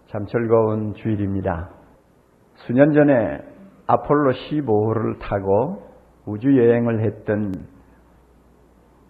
[0.07, 1.71] 참 즐거운 주일입니다.
[2.55, 3.41] 수년 전에
[3.89, 5.83] 아폴로 15호를 타고
[6.27, 7.53] 우주 여행을 했던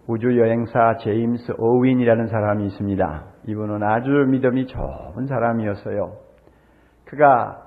[0.07, 3.23] 우주 여행사 제임스 오윈이라는 사람이 있습니다.
[3.49, 6.13] 이분은 아주 믿음이 좋은 사람이었어요.
[7.05, 7.61] 그가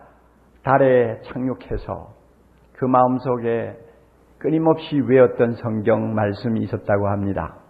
[0.65, 2.09] 달에 착륙해서
[2.73, 3.77] 그 마음속에
[4.39, 7.64] 끊임없이 외웠던 성경 말씀이 있었다고 합니다.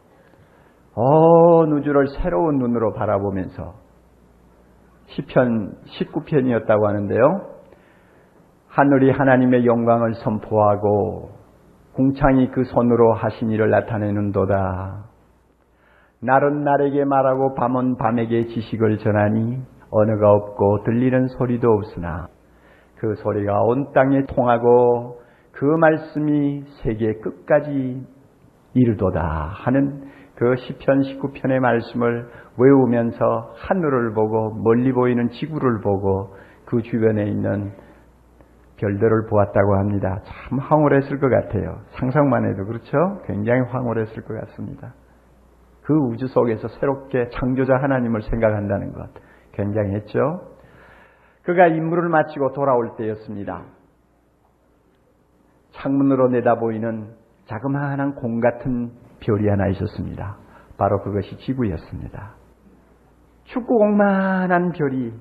[0.97, 3.75] 온 우주를 새로운 눈으로 바라보면서
[5.07, 7.55] 시편 19편이었다고 하는데요.
[8.69, 11.31] 하늘이 하나님의 영광을 선포하고
[11.95, 15.05] 궁창이 그 손으로 하신 일을 나타내는도다.
[16.21, 22.29] 날은 날에게 말하고 밤은 밤에게 지식을 전하니 언어가 없고 들리는 소리도 없으나
[22.97, 25.21] 그 소리가 온 땅에 통하고
[25.53, 28.05] 그 말씀이 세계 끝까지
[28.73, 37.25] 이르도다 하는 그 시편 19편의 말씀을 외우면서 하늘을 보고 멀리 보이는 지구를 보고 그 주변에
[37.25, 37.73] 있는
[38.77, 40.21] 별들을 보았다고 합니다.
[40.25, 41.79] 참 황홀했을 것 같아요.
[41.99, 43.21] 상상만 해도 그렇죠?
[43.27, 44.95] 굉장히 황홀했을 것 같습니다.
[45.83, 49.11] 그 우주 속에서 새롭게 창조자 하나님을 생각한다는 것
[49.53, 50.55] 굉장했죠.
[51.43, 53.65] 그가 임무를 마치고 돌아올 때였습니다.
[55.73, 57.15] 창문으로 내다보이는
[57.47, 58.93] 자그마한 공 같은
[59.25, 60.37] 별이 하나 있었습니다.
[60.77, 62.35] 바로 그것이 지구였습니다.
[63.45, 65.13] 축구공만한 별이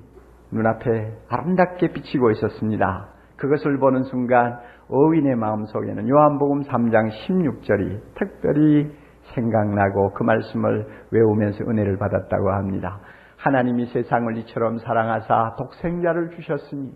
[0.50, 3.08] 눈앞에 아름답게 비치고 있었습니다.
[3.36, 8.90] 그것을 보는 순간 어윈의 마음속에는 요한복음 3장 16절이 특별히
[9.34, 13.00] 생각나고 그 말씀을 외우면서 은혜를 받았다고 합니다.
[13.38, 16.92] 하나님이 세상을 이처럼 사랑하사 독생자를 주셨으니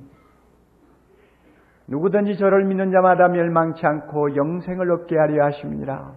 [1.89, 6.13] 누구든지 저를 믿는 자마다 멸망치 않고 영생을 얻게 하려 하십니다.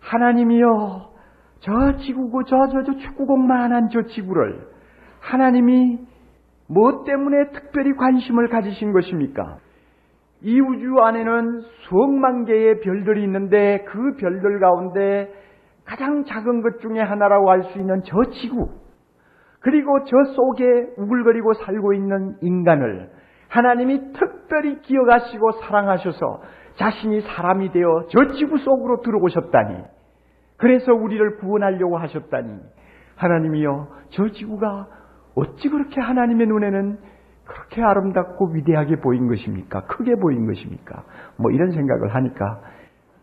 [0.00, 1.10] 하나님이요,
[1.60, 4.66] 저 지구고 저저 저 축구공만한 저 지구를
[5.20, 5.98] 하나님이
[6.68, 9.58] 무엇 때문에 특별히 관심을 가지신 것입니까?
[10.42, 15.30] 이 우주 안에는 수억만 개의 별들이 있는데 그 별들 가운데
[15.84, 18.70] 가장 작은 것 중에 하나라고 할 수 있는 저 지구,
[19.60, 20.64] 그리고 저 속에
[20.96, 23.10] 우글거리고 살고 있는 인간을
[23.48, 26.40] 하나님이 특별히 기억하시고 사랑하셔서
[26.76, 29.84] 자신이 사람이 되어 저 지구 속으로 들어오셨다니.
[30.56, 32.60] 그래서 우리를 구원하려고 하셨다니.
[33.16, 34.86] 하나님이여, 저 지구가
[35.34, 36.98] 어찌 그렇게 하나님의 눈에는
[37.44, 39.82] 그렇게 아름답고 위대하게 보인 것입니까?
[39.86, 41.02] 크게 보인 것입니까?
[41.36, 42.60] 뭐 이런 생각을 하니까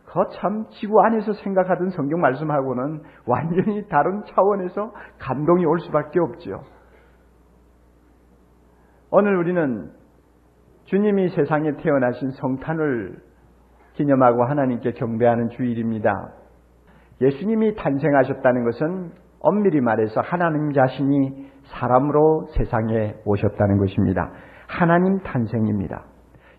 [0.08, 6.62] 거참 지구 안에서 생각하던 성경 말씀하고는 완전히 다른 차원에서 감동이 올 수밖에 없지요.
[9.12, 9.91] 오늘 우리는
[10.86, 13.27] 주님이 세상에 태어나신 성탄을
[13.98, 16.12] 기념하고 하나님께 경배하는 주일입니다.
[17.20, 24.32] 예수님이 탄생하셨다는 것은 엄밀히 말해서 하나님 자신이 사람으로 세상에 오셨다는 것입니다.
[24.68, 26.06] 하나님 탄생입니다.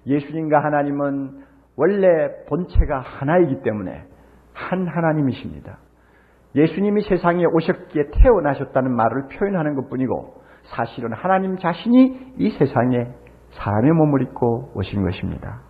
[0.06, 1.44] 예수님과 하나님은
[1.76, 2.08] 원래
[2.48, 4.02] 본체가 하나이기 때문에
[4.52, 5.78] 한 하나님이십니다.
[6.56, 10.34] 예수님이 세상에 오셨기에 태어나셨다는 말을 표현하는 것 뿐이고
[10.74, 13.06] 사실은 하나님 자신이 이 세상에
[13.50, 15.67] 사람의 몸을 입고 오신 것입니다.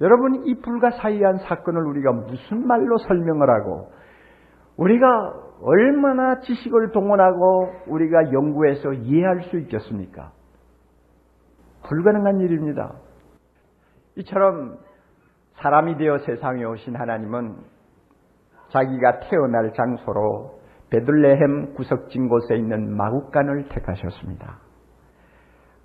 [0.00, 3.90] 여러분, 이 불가사의한 사건을 우리가 무슨 말로 설명을 하고
[4.76, 5.06] 우리가
[5.60, 10.32] 얼마나 지식을 동원하고 우리가 연구해서 이해할 수 있겠습니까?
[11.88, 12.94] 불가능한 일입니다.
[14.16, 14.78] 이처럼
[15.54, 17.56] 사람이 되어 세상에 오신 하나님은
[18.70, 24.67] 자기가 태어날 장소로 베들레헴 구석진 곳에 있는 마국간을 택하셨습니다.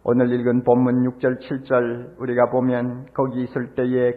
[0.05, 4.13] 오늘 읽은 본문 6절, 7절 우리가 보면 거기 있을 때에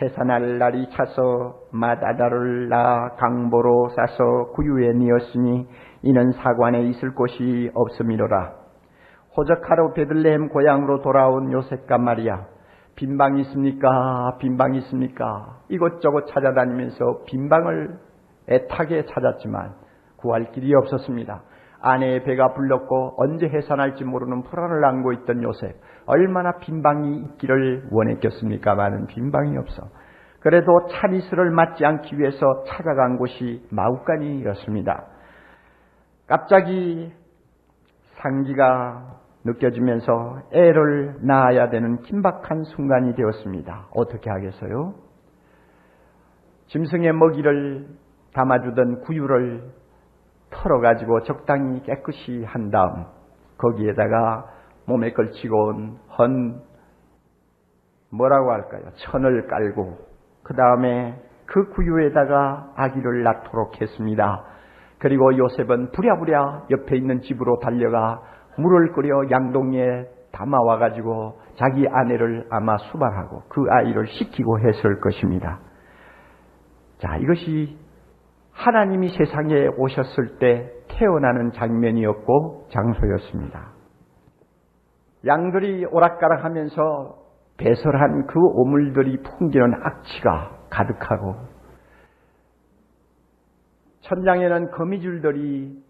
[0.00, 5.66] 해산할 날이 차서 마다다를 낳아 강보로 싸서 구유에 니었으니
[6.02, 8.52] 이는 사관에 있을 곳이 없음이로라.
[9.36, 12.46] 호적하러 베들레헴 고향으로 돌아온 요셉과 마리아
[12.94, 14.36] 빈방 있습니까?
[14.38, 15.58] 빈방 있습니까?
[15.68, 17.98] 이것저것 찾아다니면서 빈방을
[18.48, 19.74] 애타게 찾았지만
[20.18, 21.42] 구할 길이 없었습니다.
[21.80, 25.76] 아내의 배가 불렀고 언제 해산할지 모르는 불안을 안고 있던 요셉
[26.06, 29.88] 얼마나 빈방이 있기를 원했겠습니까 많은 빈방이 없어.
[30.40, 35.06] 그래도 차니스를 맞지 않기 위해서 찾아간 곳이 마우간이었습니다.
[36.26, 37.12] 갑자기
[38.16, 43.88] 상기가 느껴지면서 애를 낳아야 되는 긴박한 순간이 되었습니다.
[43.94, 44.94] 어떻게 하겠어요?
[46.66, 47.88] 짐승의 먹이를
[48.34, 49.72] 담아주던 구유를
[50.50, 53.06] 털어가지고 적당히 깨끗이 한 다음
[53.58, 54.46] 거기에다가
[54.86, 56.62] 몸에 걸치고 온 헌
[58.10, 58.82] 뭐라고 할까요?
[58.96, 59.98] 천을 깔고
[60.42, 64.44] 그 다음에 그 구유에다가 아기를 낳도록 했습니다.
[64.98, 68.20] 그리고 요셉은 부랴부랴 옆에 있는 집으로 달려가
[68.56, 75.60] 물을 끓여 양동이에 담아와 가지고 자기 아내를 아마 수발하고 그 아이를 시키고 했을 것입니다.
[76.98, 77.78] 자, 이것이
[78.58, 83.72] 하나님이 세상에 오셨을 때 태어나는 장면이었고 장소였습니다.
[85.26, 87.18] 양들이 오락가락 하면서
[87.56, 91.36] 배설한 그 오물들이 풍기는 악취가 가득하고
[94.00, 95.80] 천장에는 거미줄들이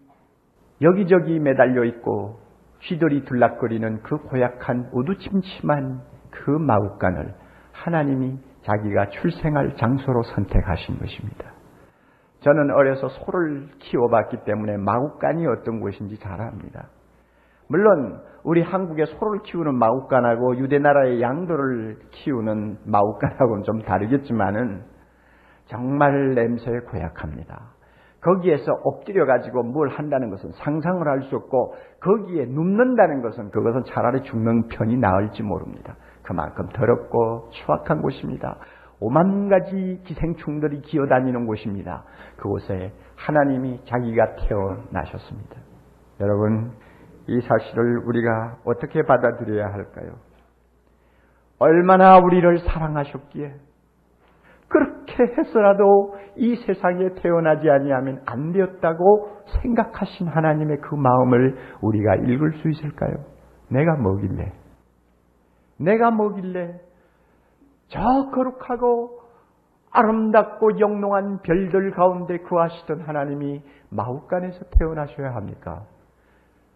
[0.81, 2.39] 여기저기 매달려 있고
[2.81, 7.33] 쥐들이 들락거리는 그 고약한 우두침침한 그 마국간을
[7.71, 11.48] 하나님이 자기가 출생할 장소로 선택하신 것입니다.
[12.41, 16.87] 저는 어려서 소를 키워봤기 때문에 마국간이 어떤 곳인지 잘 압니다.
[17.67, 24.83] 물론 우리 한국의 소를 키우는 마국간하고 유대 나라의 양들을 키우는 마국간하고는 좀 다르겠지만은
[25.65, 27.73] 정말 냄새에 고약합니다.
[28.21, 34.23] 거기에서 엎드려 가지고 뭘 한다는 것은 상상을 할 수 없고 거기에 눕는다는 것은 그것은 차라리
[34.23, 35.95] 죽는 편이 나을지 모릅니다.
[36.23, 38.57] 그만큼 더럽고 추악한 곳입니다.
[39.01, 42.03] 오만 가지 기생충들이 기어다니는 곳입니다.
[42.37, 45.55] 그곳에 하나님이 자기가 태어나셨습니다.
[46.19, 46.71] 여러분,
[47.27, 50.15] 이 사실을 우리가 어떻게 받아들여야 할까요?
[51.59, 53.53] 얼마나 우리를 사랑하셨기에
[54.67, 62.69] 그렇게 해서라도 이 세상에 태어나지 아니하면 안 되었다고 생각하신 하나님의 그 마음을 우리가 읽을 수
[62.69, 63.13] 있을까요?
[63.69, 64.51] 내가 뭐길래?
[65.79, 66.79] 내가 뭐길래
[67.89, 67.99] 저
[68.31, 69.19] 거룩하고
[69.91, 75.85] 아름답고 영롱한 별들 가운데 구하시던 하나님이 마우간에서 태어나셔야 합니까?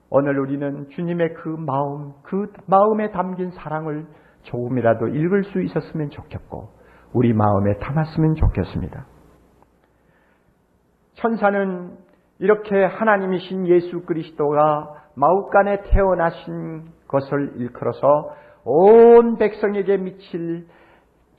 [0.09, 4.05] 오늘 우리는 주님의 그 마음, 그 마음에 담긴 사랑을
[4.43, 6.69] 조금이라도 읽을 수 있었으면 좋겠고,
[7.13, 9.05] 우리 마음에 담았으면 좋겠습니다.
[11.13, 11.97] 천사는
[12.39, 18.31] 이렇게 하나님이신 예수 그리스도가 마우간에 태어나신 것을 일컬어서
[18.65, 20.67] 온 백성에게 미칠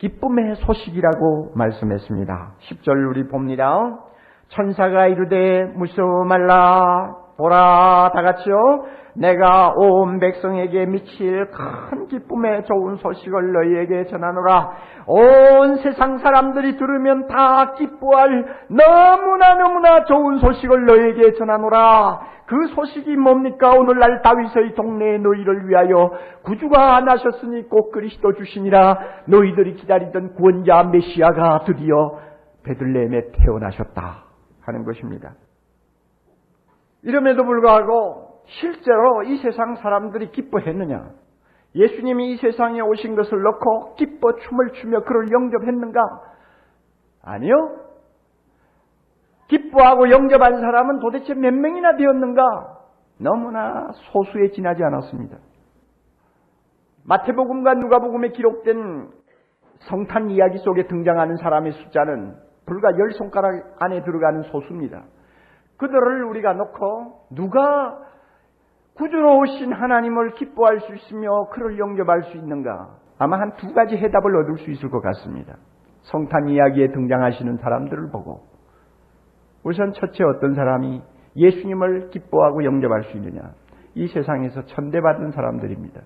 [0.05, 2.57] 기쁨의 소식이라고 말씀했습니다.
[2.61, 4.01] 10절 우리 봅니다.
[4.49, 8.87] 천사가 이르되 무서워 말라 보라 다 같이요.
[9.17, 14.73] 내가 온 백성에게 미칠 큰 기쁨의 좋은 소식을 너희에게 전하노라.
[15.07, 22.35] 온 세상 사람들이 들으면 다 기뻐할 너무나 너무나 좋은 소식을 너희에게 전하노라.
[22.47, 23.71] 그 소식이 뭡니까?
[23.71, 26.11] 오늘날 다윗의 동네에 너희를 위하여
[26.43, 28.99] 구주가 나셨으니 꼭 그리스도 주시니라.
[29.29, 32.19] 너희들이 기다리던 구원자 메시아가 드디어
[32.65, 34.25] 베들레헴에 태어나셨다
[34.67, 35.33] 하는 것입니다.
[37.05, 41.11] 이름에도 불구하고 실제로 이 세상 사람들이 기뻐했느냐?
[41.75, 46.01] 예수님이 이 세상에 오신 것을 놓고 기뻐 춤을 추며 그를 영접했는가?
[47.23, 47.81] 아니요.
[49.49, 52.43] 기뻐하고 영접한 사람은 도대체 몇 명이나 되었는가?
[53.19, 55.37] 너무나 소수에 지나지 않았습니다.
[57.05, 59.11] 마태복음과 누가복음에 기록된
[59.81, 62.35] 성탄 이야기 속에 등장하는 사람의 숫자는
[62.67, 65.05] 불과 열 손가락 안에 들어가는 소수입니다.
[65.77, 67.99] 그들을 우리가 놓고 누가
[68.95, 72.97] 구주로 오신 하나님을 기뻐할 수 있으며 그를 영접할 수 있는가?
[73.19, 75.57] 아마 한 두 가지 해답을 얻을 수 있을 것 같습니다.
[76.03, 78.45] 성탄 이야기에 등장하시는 사람들을 보고
[79.65, 81.03] 우선 첫째 어떤 사람이
[81.37, 83.53] 예수님을 기뻐하고 영접할 수 있느냐?
[83.95, 86.01] 이 세상에서 천대받은 사람들입니다.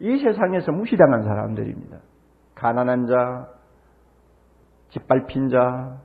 [0.00, 1.98] 이 세상에서 무시당한 사람들입니다.
[2.54, 3.48] 가난한 자,
[4.90, 5.98] 짓밟힌 자,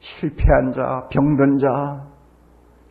[0.00, 2.06] 실패한 자, 병든 자,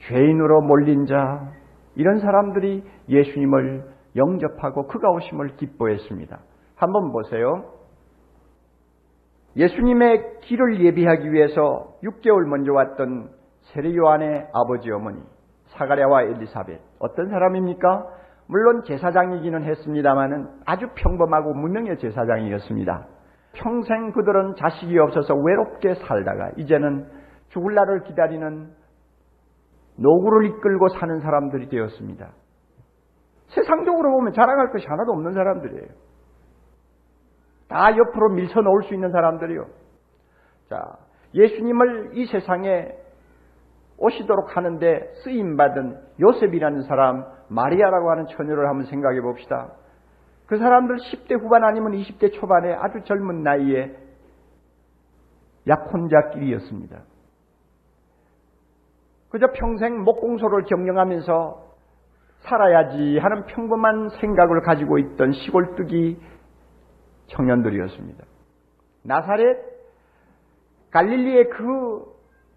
[0.08, 1.52] 죄인으로 몰린 자,
[1.96, 3.84] 이런 사람들이 예수님을
[4.16, 6.40] 영접하고 그가 오심을 기뻐했습니다.
[6.76, 7.74] 한번 보세요.
[9.56, 13.32] 예수님의 길을 예비하기 위해서 6개월 먼저 왔던
[13.74, 15.22] 세례 요한의 아버지 어머니
[15.70, 18.06] 사가랴와 엘리사벳 어떤 사람입니까?
[18.48, 23.08] 물론 제사장이기는 했습니다마는 아주 평범하고 무명의 제사장이었습니다.
[23.54, 27.10] 평생 그들은 자식이 없어서 외롭게 살다가 이제는
[27.50, 28.72] 죽을 날을 기다리는
[29.98, 32.30] 노구를 이끌고 사는 사람들이 되었습니다.
[33.50, 35.88] 세상적으로 보면 자랑할 것이 하나도 없는 사람들이에요.
[37.68, 39.66] 다 옆으로 밀쳐 놓을 수 있는 사람들이요.
[40.70, 40.82] 자,
[41.34, 42.92] 예수님을 이 세상에
[43.98, 49.74] 오시도록 하는데 쓰임 받은 요셉이라는 사람, 마리아라고 하는 처녀를 한번 생각해 봅시다.
[50.50, 53.96] 그 사람들 10대 후반 아니면 20대 초반에 아주 젊은 나이에
[55.68, 57.04] 약혼자끼리였습니다.
[59.30, 61.66] 그저 평생 목공소를 경영하면서
[62.40, 66.20] 살아야지 하는 평범한 생각을 가지고 있던 시골뜨기
[67.28, 68.26] 청년들이었습니다.
[69.04, 69.56] 나사렛
[70.90, 72.06] 갈릴리의 그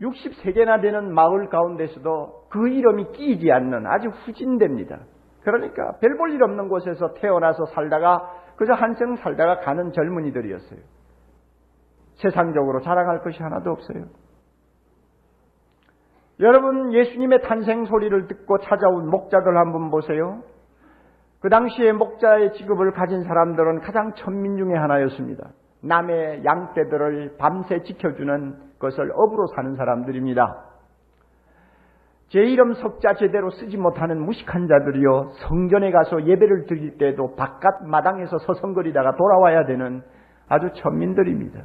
[0.01, 5.01] 60세계나 되는 마을 가운데서도 그 이름이 끼이지 않는 아주 후진대입니다.
[5.45, 10.81] 그러니까 별 볼 일 없는 곳에서 태어나서 살다가 그저 한생 살다가 가는 젊은이들이었어요.
[12.15, 14.05] 세상적으로 자랑할 것이 하나도 없어요.
[16.41, 20.43] 여러분 예수님의 탄생 소리를 듣고 찾아온 목자들 한번 보세요.
[21.41, 25.51] 그 당시에 목자의 직업을 가진 사람들은 가장 천민 중의 하나였습니다.
[25.83, 30.72] 남의 양떼들을 밤새 지켜주는 것을 업으로 사는 사람들입니다.
[32.33, 38.39] 제 이름 석자 제대로 쓰지 못하는 무식한 자들이요 성전에 가서 예배를 드릴 때도 바깥 마당에서
[38.39, 40.03] 서성거리다가 돌아와야 되는
[40.49, 41.61] 아주 천민들입니다.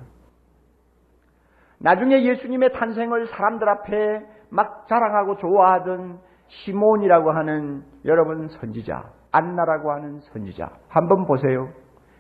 [1.80, 10.70] 나중에 예수님의 탄생을 사람들 앞에 막 자랑하고 좋아하던 시몬이라고 하는 여러분 선지자, 안나라고 하는 선지자
[10.89, 11.70] 한번 보세요.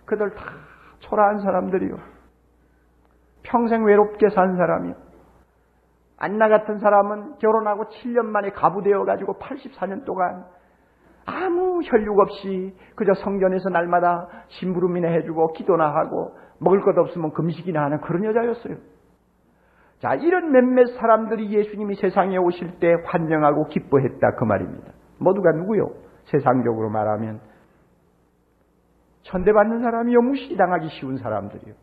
[0.05, 0.45] 그들 다
[0.99, 1.97] 초라한 사람들이요.
[3.43, 5.06] 평생 외롭게 산 사람이요.
[6.17, 10.45] 안나 같은 사람은 결혼하고 7년 만에 가부되어 가지고 84년 동안
[11.25, 18.01] 아무 혈육 없이 그저 성전에서 날마다 심부름이나 해주고 기도나 하고 먹을 것 없으면 금식이나 하는
[18.01, 18.77] 그런 여자였어요.
[19.99, 24.93] 자, 이런 몇몇 사람들이 예수님이 세상에 오실 때 환영하고 기뻐했다 그 말입니다.
[25.19, 25.89] 모두가 누구요?
[26.25, 27.39] 세상적으로 말하면
[29.23, 31.73] 천대받는 사람이요 무시당하기 쉬운 사람들이요.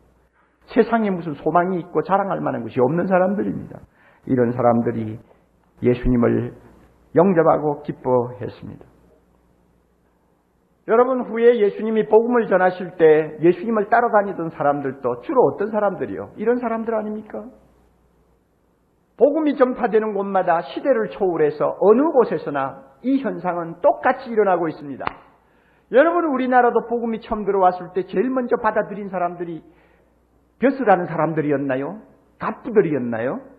[0.73, 3.79] 세상에 무슨 소망이 있고 자랑할 만한 것이 없는 사람들입니다.
[4.27, 5.19] 이런 사람들이
[5.81, 6.53] 예수님을
[7.15, 8.85] 영접하고 기뻐했습니다.
[10.87, 16.33] 여러분 후에 예수님이 복음을 전하실 때 예수님을 따라다니던 사람들도 주로 어떤 사람들이요?
[16.37, 17.43] 이런 사람들 아닙니까?
[19.17, 25.05] 복음이 전파되는 곳마다 시대를 초월해서 어느 곳에서나 이 현상은 똑같이 일어나고 있습니다.
[25.91, 29.63] 여러분 우리나라도 복음이 처음 들어왔을 때 제일 먼저 받아들인 사람들이
[30.59, 32.01] 벼슬하는 사람들이었나요?
[32.39, 33.54] 갑부들이었나요?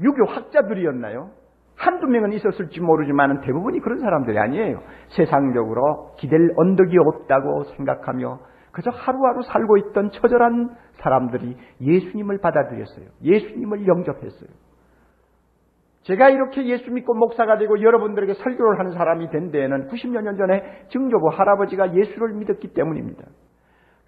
[0.00, 1.30] 유교 학자들이었나요?
[1.76, 4.82] 한두 명은 있었을지 모르지만 대부분이 그런 사람들이 아니에요.
[5.08, 8.38] 세상적으로 기댈 언덕이 없다고 생각하며
[8.72, 13.06] 그저 하루하루 살고 있던 처절한 사람들이 예수님을 받아들였어요.
[13.22, 14.50] 예수님을 영접했어요.
[16.02, 20.86] 제가 이렇게 예수 믿고 목사가 되고 여러분들에게 설교를 하는 사람이 된 데에는 90여 년 전에
[20.90, 23.24] 증조부 할아버지가 예수를 믿었기 때문입니다.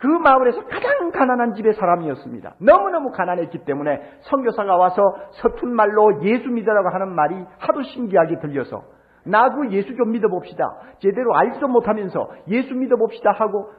[0.03, 2.57] 그 마을에서 가장 가난한 집의 사람이었습니다.
[2.59, 5.01] 너무너무 가난했기 때문에 선교사가 와서
[5.31, 8.83] 서툰 말로 예수 믿으라고 하는 말이 하도 신기하게 들려서
[9.25, 10.65] 나그 예수 좀 믿어봅시다.
[10.99, 13.71] 제대로 알지도 못하면서 예수 믿어봅시다 하고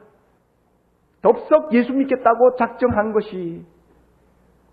[1.20, 3.66] 덥석 예수 믿겠다고 작정한 것이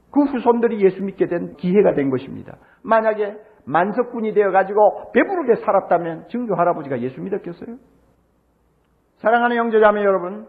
[0.10, 2.56] 그 후손들이 예수 믿게 된 기회가 된 것입니다.
[2.82, 3.36] 만약에
[3.66, 7.76] 만석군이 되어가지고 배부르게 살았다면 증조 할아버지가 예수 믿었겠어요?
[9.18, 10.47] 사랑하는 형제자매 여러분,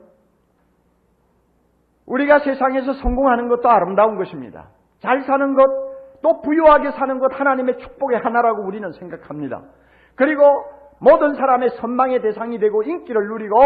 [2.12, 4.68] 우리가 세상에서 성공하는 것도 아름다운 것입니다.
[5.00, 5.64] 잘 사는 것,
[6.22, 9.62] 또 부유하게 사는 것 하나님의 축복의 하나라고 우리는 생각합니다.
[10.14, 10.44] 그리고
[11.00, 13.56] 모든 사람의 선망의 대상이 되고 인기를 누리고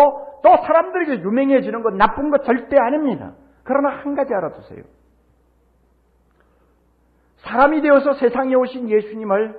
[0.44, 3.32] 또 사람들에게 유명해지는 것 나쁜 것 절대 아닙니다.
[3.64, 4.84] 그러나 한 가지 알아두세요.
[7.38, 9.58] 사람이 되어서 세상에 오신 예수님을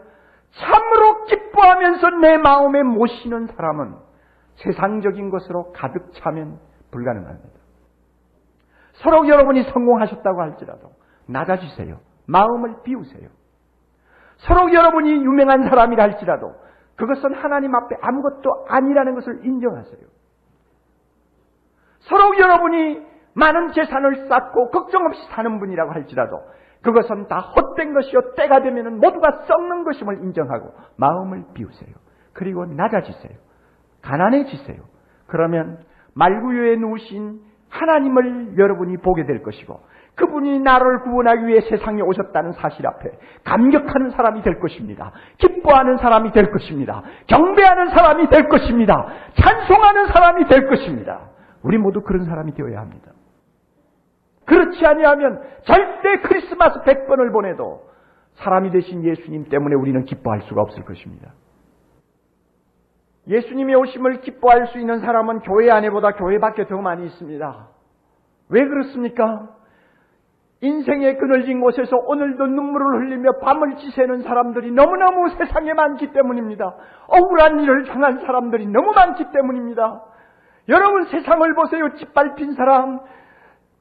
[0.52, 3.96] 참으로 기뻐하면서 내 마음에 모시는 사람은
[4.56, 6.58] 세상적인 것으로 가득 차면
[6.92, 7.67] 불가능합니다.
[9.04, 10.92] 서로 여러분이 성공하셨다고 할지라도
[11.28, 12.00] 낮아지세요.
[12.28, 13.30] 마음을 비우세요.
[14.38, 16.54] 서로 여러분이 유명한 사람이라 할지라도
[16.96, 20.02] 그것은 하나님 앞에 아무것도 아니라는 것을 인정하세요.
[22.02, 26.42] 서로 여러분이 많은 재산을 쌓고 걱정 없이 사는 분이라고 할지라도
[26.82, 31.94] 그것은 다 헛된 것이요 때가 되면 모두가 썩는 것임을 인정하고 마음을 비우세요.
[32.34, 33.38] 그리고 낮아지세요.
[34.02, 34.78] 가난해지세요.
[35.28, 35.84] 그러면
[36.16, 39.80] 말구유에 누우신 하나님을 여러분이 보게 될 것이고
[40.16, 43.12] 그분이 나를 구원하기 위해 세상에 오셨다는 사실 앞에
[43.44, 45.12] 감격하는 사람이 될 것입니다.
[45.38, 47.04] 기뻐하는 사람이 될 것입니다.
[47.28, 49.08] 경배하는 사람이 될 것입니다.
[49.36, 51.30] 찬송하는 사람이 될 것입니다.
[51.62, 53.12] 우리 모두 그런 사람이 되어야 합니다.
[54.46, 57.88] 그렇지 아니하면 절대 크리스마스 100번을 보내도
[58.36, 61.34] 사람이 되신 예수님 때문에 우리는 기뻐할 수가 없을 것입니다.
[63.28, 67.68] 예수님의 오심을 기뻐할 수 있는 사람은 교회 안에보다 교회 밖에 더 많이 있습니다.
[68.50, 69.50] 왜 그렇습니까?
[70.62, 76.76] 인생의 그늘진 곳에서 오늘도 눈물을 흘리며 밤을 지새는 사람들이 너무너무 세상에 많기 때문입니다.
[77.08, 80.04] 억울한 일을 당한 사람들이 너무 많기 때문입니다.
[80.70, 81.94] 여러분 세상을 보세요.
[81.96, 83.00] 짓밟힌 사람,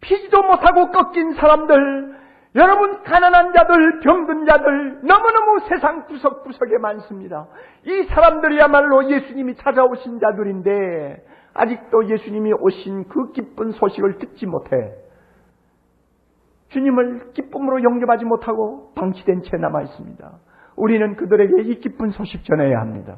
[0.01, 2.16] 피지도 못하고 꺾인 사람들,
[2.57, 7.46] 여러분 가난한 자들, 병든 자들 너무너무 세상 구석구석에 많습니다.
[7.84, 14.94] 이 사람들이야말로 예수님이 찾아오신 자들인데 아직도 예수님이 오신 그 기쁜 소식을 듣지 못해
[16.68, 20.32] 주님을 기쁨으로 영접하지 못하고 방치된 채 남아 있습니다.
[20.76, 23.16] 우리는 그들에게 이 기쁜 소식 전해야 합니다.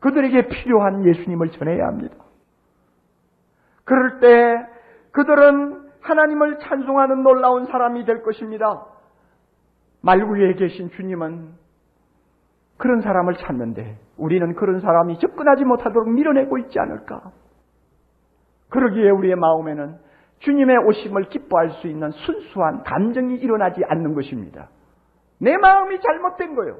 [0.00, 2.16] 그들에게 필요한 예수님을 전해야 합니다.
[3.84, 4.66] 그럴 때
[5.12, 8.86] 그들은 하나님을 찬송하는 놀라운 사람이 될 것입니다.
[10.00, 11.52] 말구에 계신 주님은
[12.78, 17.32] 그런 사람을 찾는데 우리는 그런 사람이 접근하지 못하도록 밀어내고 있지 않을까?
[18.70, 19.98] 그러기에 우리의 마음에는
[20.40, 24.68] 주님의 오심을 기뻐할 수 있는 순수한 감정이 일어나지 않는 것입니다.
[25.40, 26.78] 내 마음이 잘못된 거예요.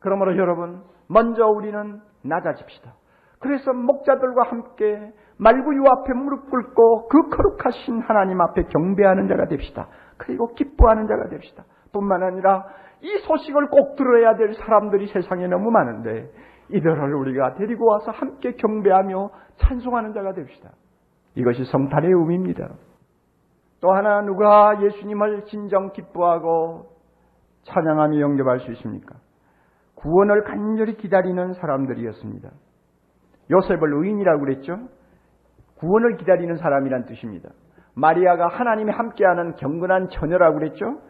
[0.00, 2.94] 그러므로 여러분, 먼저 우리는 낮아집시다.
[3.38, 5.12] 그래서 목자들과 함께
[5.42, 9.88] 말구유 앞에 무릎 꿇고 그 거룩하신 하나님 앞에 경배하는 자가 됩시다.
[10.16, 11.64] 그리고 기뻐하는 자가 됩시다.
[11.92, 12.64] 뿐만 아니라
[13.00, 16.30] 이 소식을 꼭 들어야 될 사람들이 세상에 너무 많은데
[16.68, 20.70] 이들을 우리가 데리고 와서 함께 경배하며 찬송하는 자가 됩시다.
[21.34, 22.68] 이것이 성탄의 의미입니다.
[23.80, 26.86] 또 하나 누가 예수님을 진정 기뻐하고
[27.64, 29.16] 찬양하며 영접할 수 있습니까?
[29.96, 32.48] 구원을 간절히 기다리는 사람들이었습니다.
[33.50, 34.78] 요셉을 의인이라고 그랬죠?
[35.82, 37.50] 구원을 기다리는 사람이란 뜻입니다.
[37.94, 41.00] 마리아가 하나님이 함께하는 경건한 처녀라고 그랬죠?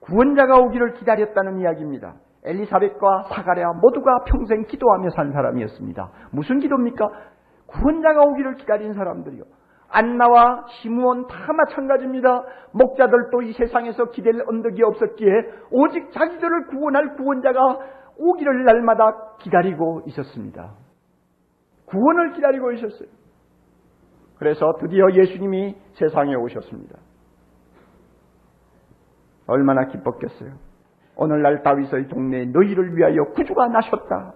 [0.00, 2.14] 구원자가 오기를 기다렸다는 이야기입니다.
[2.44, 6.10] 엘리사벳과 사가랴 모두가 평생 기도하며 산 사람이었습니다.
[6.30, 7.08] 무슨 기도입니까?
[7.66, 9.42] 구원자가 오기를 기다린 사람들이요.
[9.90, 12.44] 안나와 시므온 다 마찬가지입니다.
[12.72, 15.30] 목자들도 이 세상에서 기댈 언덕이 없었기에
[15.70, 17.78] 오직 자기들을 구원할 구원자가
[18.16, 20.70] 오기를 날마다 기다리고 있었습니다.
[21.86, 23.21] 구원을 기다리고 있었어요.
[24.42, 26.98] 그래서 드디어 예수님이 세상에 오셨습니다.
[29.46, 30.54] 얼마나 기뻤겠어요.
[31.14, 34.34] 오늘날 다윗의 동네에 너희를 위하여 구주가 나셨다.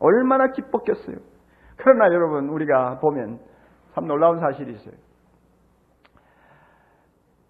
[0.00, 1.18] 얼마나 기뻤겠어요.
[1.76, 3.38] 그러나 여러분 우리가 보면
[3.94, 4.94] 참 놀라운 사실이 있어요.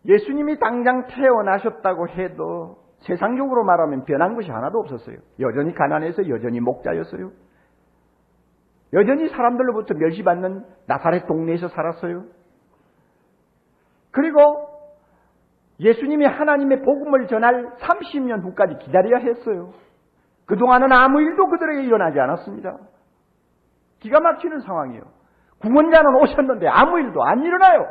[0.04, 5.16] 예수님이 당장 태어나셨다고 해도 세상적으로 말하면 변한 것이 하나도 없었어요.
[5.40, 7.30] 여전히 가난해서 여전히 목자였어요.
[8.94, 12.24] 여전히 사람들로부터 멸시받는 나사렛 동네에서 살았어요.
[14.12, 14.68] 그리고
[15.80, 19.72] 예수님이 하나님의 복음을 전할 30년 후까지 기다려야 했어요.
[20.46, 22.78] 그동안은 아무 일도 그들에게 일어나지 않았습니다.
[24.00, 25.02] 기가 막히는 상황이에요.
[25.60, 27.86] 구원자는 오셨는데 아무 일도 안 일어나요.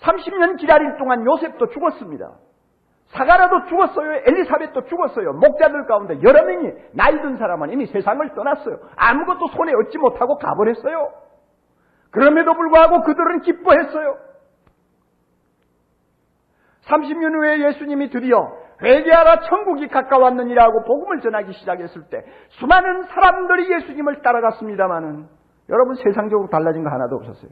[0.00, 2.32] 30년 기다릴 동안 요셉도 죽었습니다.
[3.10, 4.22] 사가라도 죽었어요.
[4.26, 5.32] 엘리사벳도 죽었어요.
[5.32, 8.78] 목자들 가운데 여러 명이 나이 든 사람은 이미 세상을 떠났어요.
[8.96, 11.12] 아무것도 손에 얻지 못하고 가버렸어요.
[12.10, 14.16] 그럼에도 불구하고 그들은 기뻐했어요.
[16.86, 18.52] 30년 후에 예수님이 드디어
[18.82, 25.26] 회개하라 천국이 가까웠느니라고 복음을 전하기 시작했을 때 수많은 사람들이 예수님을 따라갔습니다마는
[25.68, 27.50] 여러분 세상적으로 달라진 거 하나도 없었어요.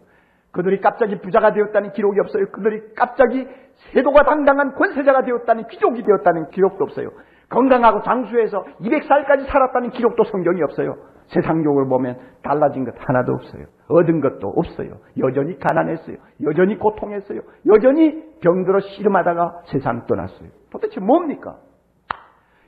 [0.52, 2.46] 그들이 갑자기 부자가 되었다는 기록이 없어요.
[2.50, 3.46] 그들이 갑자기
[3.92, 7.10] 세도가 당당한 권세자가 되었다는 귀족이 되었다는 기록도 없어요.
[7.48, 10.96] 건강하고 장수해서 200살까지 살았다는 기록도 성경이 없어요.
[11.28, 13.66] 세상적으로 보면 달라진 것 하나도 없어요.
[13.88, 14.98] 얻은 것도 없어요.
[15.18, 16.16] 여전히 가난했어요.
[16.42, 17.40] 여전히 고통했어요.
[17.66, 20.50] 여전히 병들어 씨름하다가 세상 떠났어요.
[20.70, 21.56] 도대체 뭡니까?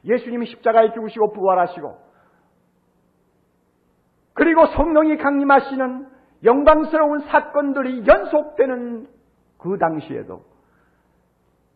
[0.04, 2.10] 예수님이 십자가에 죽으시고 부활하시고
[4.32, 6.06] 그리고 성령이 강림하시는
[6.44, 9.06] 영광스러운 사건들이 연속되는
[9.58, 10.49] 그 당시에도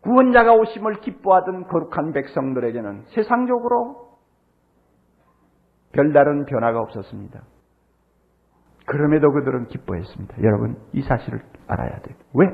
[0.05, 4.19] 구원자가 오심을 기뻐하던 거룩한 백성들에게는 세상적으로
[5.93, 7.41] 별다른 변화가 없었습니다.
[8.85, 10.43] 그럼에도 그들은 기뻐했습니다.
[10.43, 12.15] 여러분, 이 사실을 알아야 돼요.
[12.35, 12.47] 왜?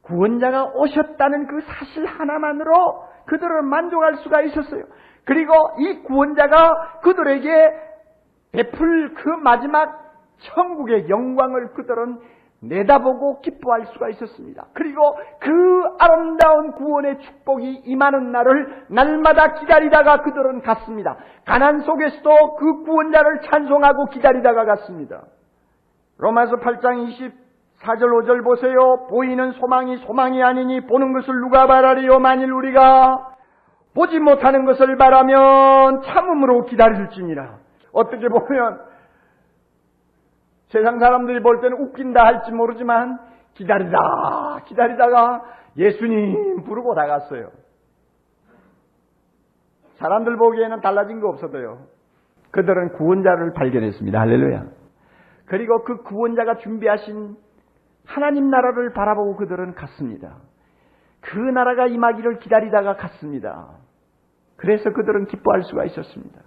[0.00, 4.82] 구원자가 오셨다는 그 사실 하나만으로 그들은 만족할 수가 있었어요.
[5.24, 7.50] 그리고 이 구원자가 그들에게
[8.52, 10.06] 베풀 그 마지막
[10.38, 12.20] 천국의 영광을 그들은
[12.68, 14.66] 내다보고 기뻐할 수가 있었습니다.
[14.72, 21.16] 그리고 그 아름다운 구원의 축복이 임하는 날을 날마다 기다리다가 그들은 갔습니다.
[21.44, 25.22] 가난 속에서도 그 구원자를 찬송하고 기다리다가 갔습니다.
[26.18, 29.06] 로마서 8장 24절 5절 보세요.
[29.10, 33.32] 보이는 소망이 소망이 아니니 보는 것을 누가 바라리요 만일 우리가
[33.94, 37.58] 보지 못하는 것을 바라면 참음으로 기다릴지니라.
[37.92, 38.78] 어떻게 보면
[40.68, 43.18] 세상 사람들이 볼 때는 웃긴다 할지 모르지만
[43.54, 45.42] 기다리다 기다리다가
[45.76, 47.50] 예수님 부르고 나갔어요.
[49.96, 51.86] 사람들 보기에는 달라진 거 없어도요.
[52.50, 54.18] 그들은 구원자를 발견했습니다.
[54.18, 54.64] 할렐루야.
[55.46, 57.36] 그리고 그 구원자가 준비하신
[58.04, 60.36] 하나님 나라를 바라보고 그들은 갔습니다.
[61.20, 63.68] 그 나라가 임하기를 기다리다가 갔습니다.
[64.56, 66.40] 그래서 그들은 기뻐할 수가 있었습니다.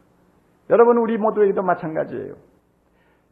[0.70, 2.34] 여러분 우리 모두에게도 마찬가지예요.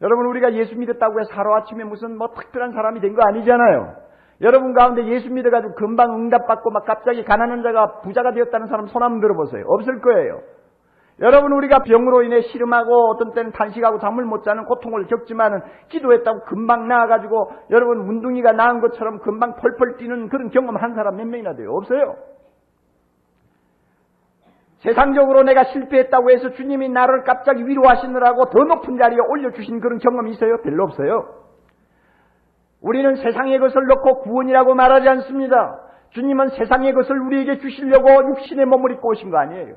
[0.02, 3.94] 여러분 우리가 예수 믿었다고 해서 하루아침에 무슨 뭐 특별한 사람이 된 거 아니잖아요.
[4.40, 9.20] 여러분 가운데 예수 믿어가지고 금방 응답받고 막 갑자기 가난한 자가 부자가 되었다는 사람 손 한번
[9.20, 9.64] 들어보세요.
[9.66, 10.40] 없을 거예요.
[11.20, 16.86] 여러분 우리가 병으로 인해 시름하고 어떤 때는 탄식하고 잠을 못 자는 고통을 겪지만은 기도했다고 금방
[16.86, 21.72] 나아가지고 여러분 운둥이가 나은 것처럼 금방 펄펄 뛰는 그런 경험 한 사람 몇 명이나 돼요?
[21.72, 22.14] 없어요.
[24.80, 30.58] 세상적으로 내가 실패했다고 해서 주님이 나를 갑자기 위로하시느라고 더 높은 자리에 올려주신 그런 경험이 있어요?
[30.62, 31.34] 별로 없어요.
[32.80, 35.80] 우리는 세상의 것을 넣고 구원이라고 말하지 않습니다.
[36.10, 39.76] 주님은 세상의 것을 우리에게 주시려고 육신의 몸을 입고 오신 거 아니에요.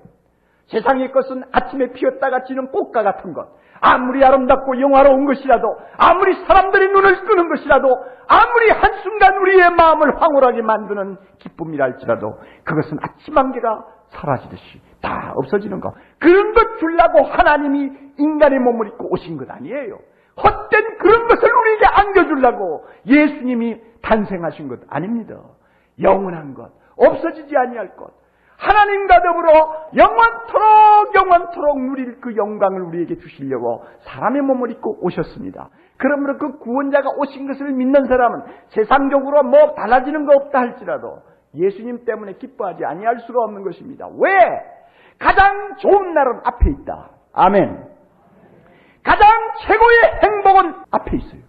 [0.67, 3.47] 세상의 것은 아침에 피었다가 지는 꽃과 같은 것.
[3.81, 7.87] 아무리 아름답고 영화로운 것이라도, 아무리 사람들의 눈을 끄는 것이라도,
[8.27, 15.93] 아무리 한순간 우리의 마음을 황홀하게 만드는 기쁨이랄지라도, 그것은 아침 안개가 사라지듯이 다 없어지는 것.
[16.19, 19.97] 그런 것 주려고 하나님이 인간의 몸을 입고 오신 것 아니에요.
[20.37, 25.35] 헛된 그런 것을 우리에게 안겨주려고 예수님이 탄생하신 것 아닙니다.
[26.01, 28.11] 영원한 것, 없어지지 아니할 것,
[28.57, 35.69] 하나님과 더불어 영원토록 영원토록 누릴 그 영광을 우리에게 주시려고 사람의 몸을 입고 오셨습니다.
[35.97, 41.21] 그러므로 그 구원자가 오신 것을 믿는 사람은 세상적으로 뭐 달라지는 거 없다 할지라도
[41.55, 44.07] 예수님 때문에 기뻐하지 아니할 수가 없는 것입니다.
[44.19, 44.31] 왜?
[45.21, 47.11] 가장 좋은 날은 앞에 있다.
[47.33, 47.85] 아멘.
[49.03, 49.29] 가장
[49.67, 51.41] 최고의 행복은 앞에 있어요.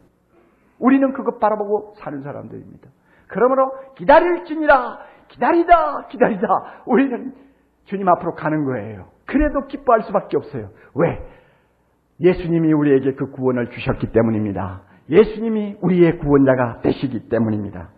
[0.79, 2.89] 우리는 그것 바라보고 사는 사람들입니다.
[3.29, 4.99] 그러므로 기다릴지니라
[5.29, 6.47] 기다리다 기다리다
[6.87, 7.33] 우리는
[7.87, 9.07] 주님 앞으로 가는 거예요.
[9.27, 10.69] 그래도 기뻐할 수밖에 없어요.
[10.95, 11.19] 왜?
[12.21, 14.83] 예수님이 우리에게 그 구원을 주셨기 때문입니다.
[15.09, 17.89] 예수님이 우리의 구원자가 되시기 때문입니다.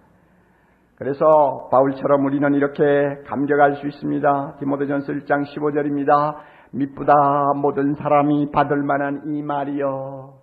[0.97, 2.83] 그래서 바울처럼 우리는 이렇게
[3.27, 4.57] 감격할 수 있습니다.
[4.61, 6.37] 디모데전서 1장 15절입니다.
[6.73, 7.13] 미쁘다
[7.57, 10.35] 모든 사람이 받을 만한 이 말이여.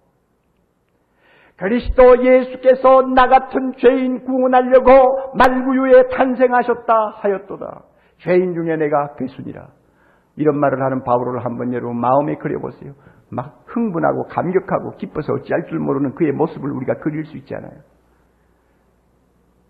[1.57, 7.83] 그리스도 예수께서 나 같은 죄인 구원하려고 말구유에 탄생하셨다 하였도다.
[8.17, 9.67] 죄인 중에 내가 괴순이라.
[10.37, 12.93] 이런 말을 하는 바울을 한번 여러분 마음에 그려보세요.
[13.29, 17.79] 막 흥분하고 감격하고 기뻐서 어찌할 줄 모르는 그의 모습을 우리가 그릴 수 있잖아요.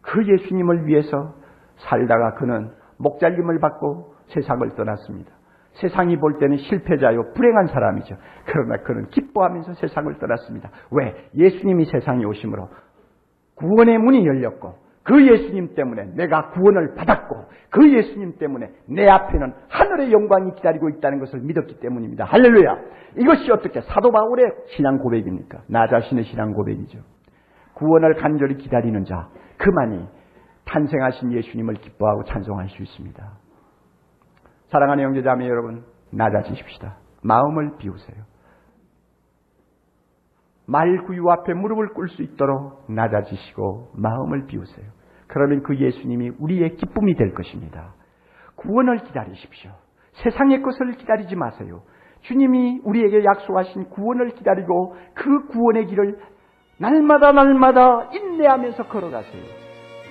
[0.01, 1.35] 그 예수님을 위해서
[1.77, 5.31] 살다가 그는 목잘림을 받고 세상을 떠났습니다.
[5.73, 8.15] 세상이 볼 때는 실패자요, 불행한 사람이죠.
[8.45, 10.69] 그러나 그는 기뻐하면서 세상을 떠났습니다.
[10.91, 11.29] 왜?
[11.35, 12.67] 예수님이 세상에 오심으로
[13.55, 20.11] 구원의 문이 열렸고, 그 예수님 때문에 내가 구원을 받았고, 그 예수님 때문에 내 앞에는 하늘의
[20.11, 22.25] 영광이 기다리고 있다는 것을 믿었기 때문입니다.
[22.25, 22.77] 할렐루야!
[23.17, 25.63] 이것이 어떻게 사도 바울의 신앙 고백입니까?
[25.67, 26.99] 나 자신의 신앙 고백이죠.
[27.73, 29.29] 구원을 간절히 기다리는 자,
[29.61, 30.07] 그만이
[30.65, 33.31] 탄생하신 예수님을 기뻐하고 찬송할 수 있습니다.
[34.67, 36.97] 사랑하는 형제자매 여러분, 낮아지십시다.
[37.23, 38.23] 마음을 비우세요.
[40.65, 44.87] 말구유 앞에 무릎을 꿇을 수 있도록 낮아지시고 마음을 비우세요.
[45.27, 47.93] 그러면 그 예수님이 우리의 기쁨이 될 것입니다.
[48.55, 49.71] 구원을 기다리십시오.
[50.23, 51.83] 세상의 것을 기다리지 마세요.
[52.21, 56.19] 주님이 우리에게 약속하신 구원을 기다리고 그 구원의 길을
[56.81, 59.43] 날마다 날마다 인내하면서 걸어가세요.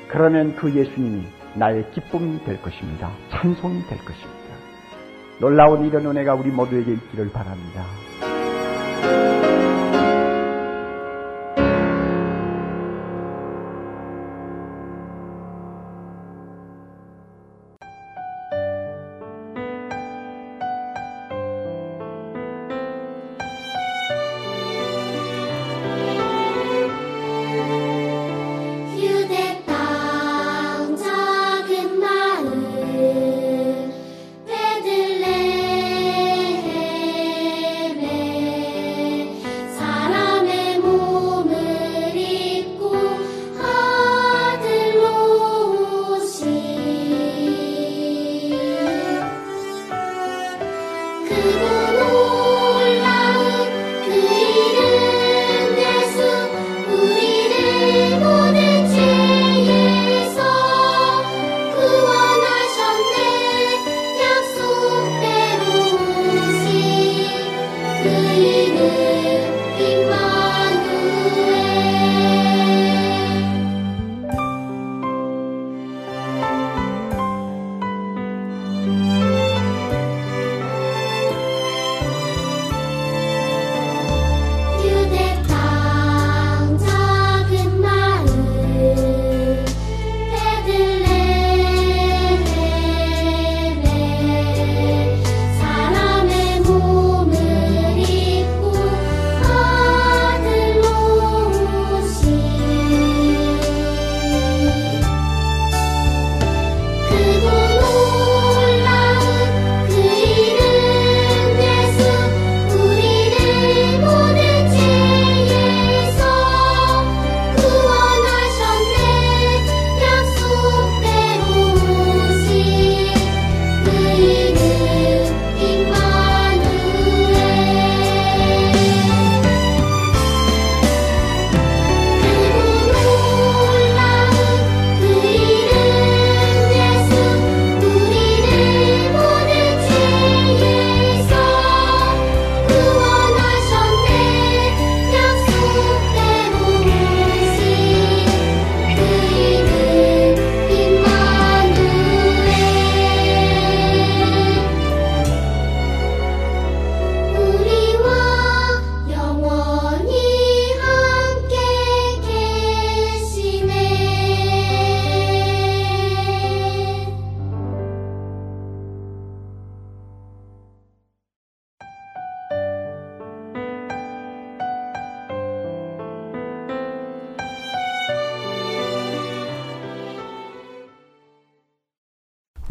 [0.06, 1.24] 그러면 그 예수님이
[1.56, 3.10] 나의 기쁨이 될 것입니다.
[3.28, 4.54] 찬송이 될 것입니다.
[5.40, 7.84] 놀라운 이런 은혜가 우리 모두에게 있기를 바랍니다.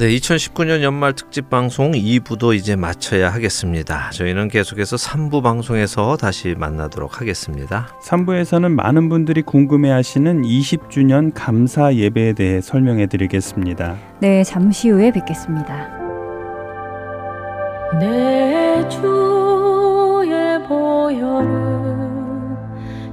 [0.10, 4.10] 네, 2019년 연말 특집 방송 2부도 이제 마쳐야 하겠습니다.
[4.10, 7.90] 저희는 계속해서 3부 방송에서 다시 만나도록 하겠습니다.
[8.04, 13.98] 3부에서는 많은 분들이 궁금해 하시는 20주년 감사 예배에 대해 설명해 드리겠습니다.
[14.20, 15.88] 네, 잠시 후에 뵙겠습니다.
[18.00, 22.00] 내 주의 보혈은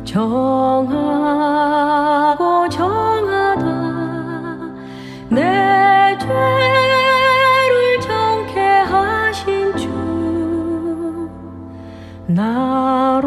[0.07, 0.97] 정하고
[2.71, 3.67] 정하다
[5.31, 5.86] 내
[12.37, 13.19] 나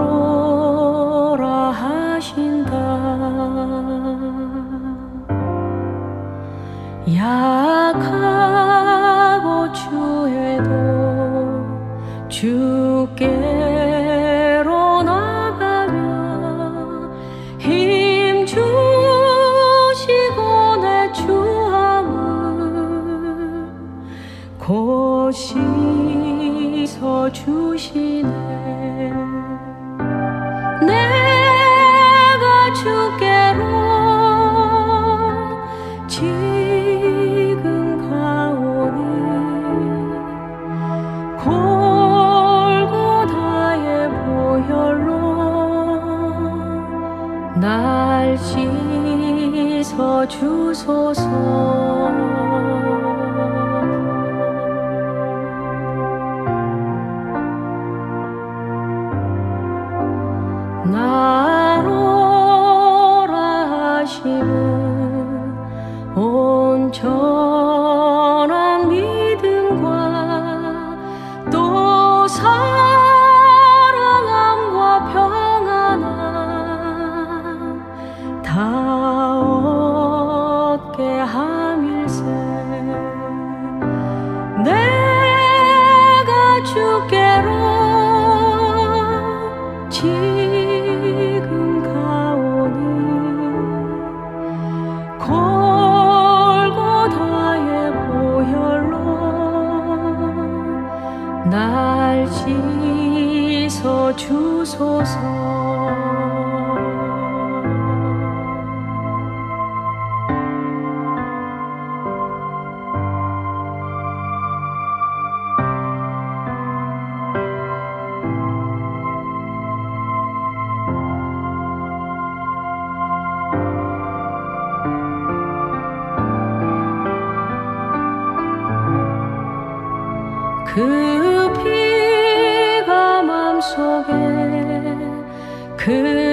[135.79, 136.28] 큰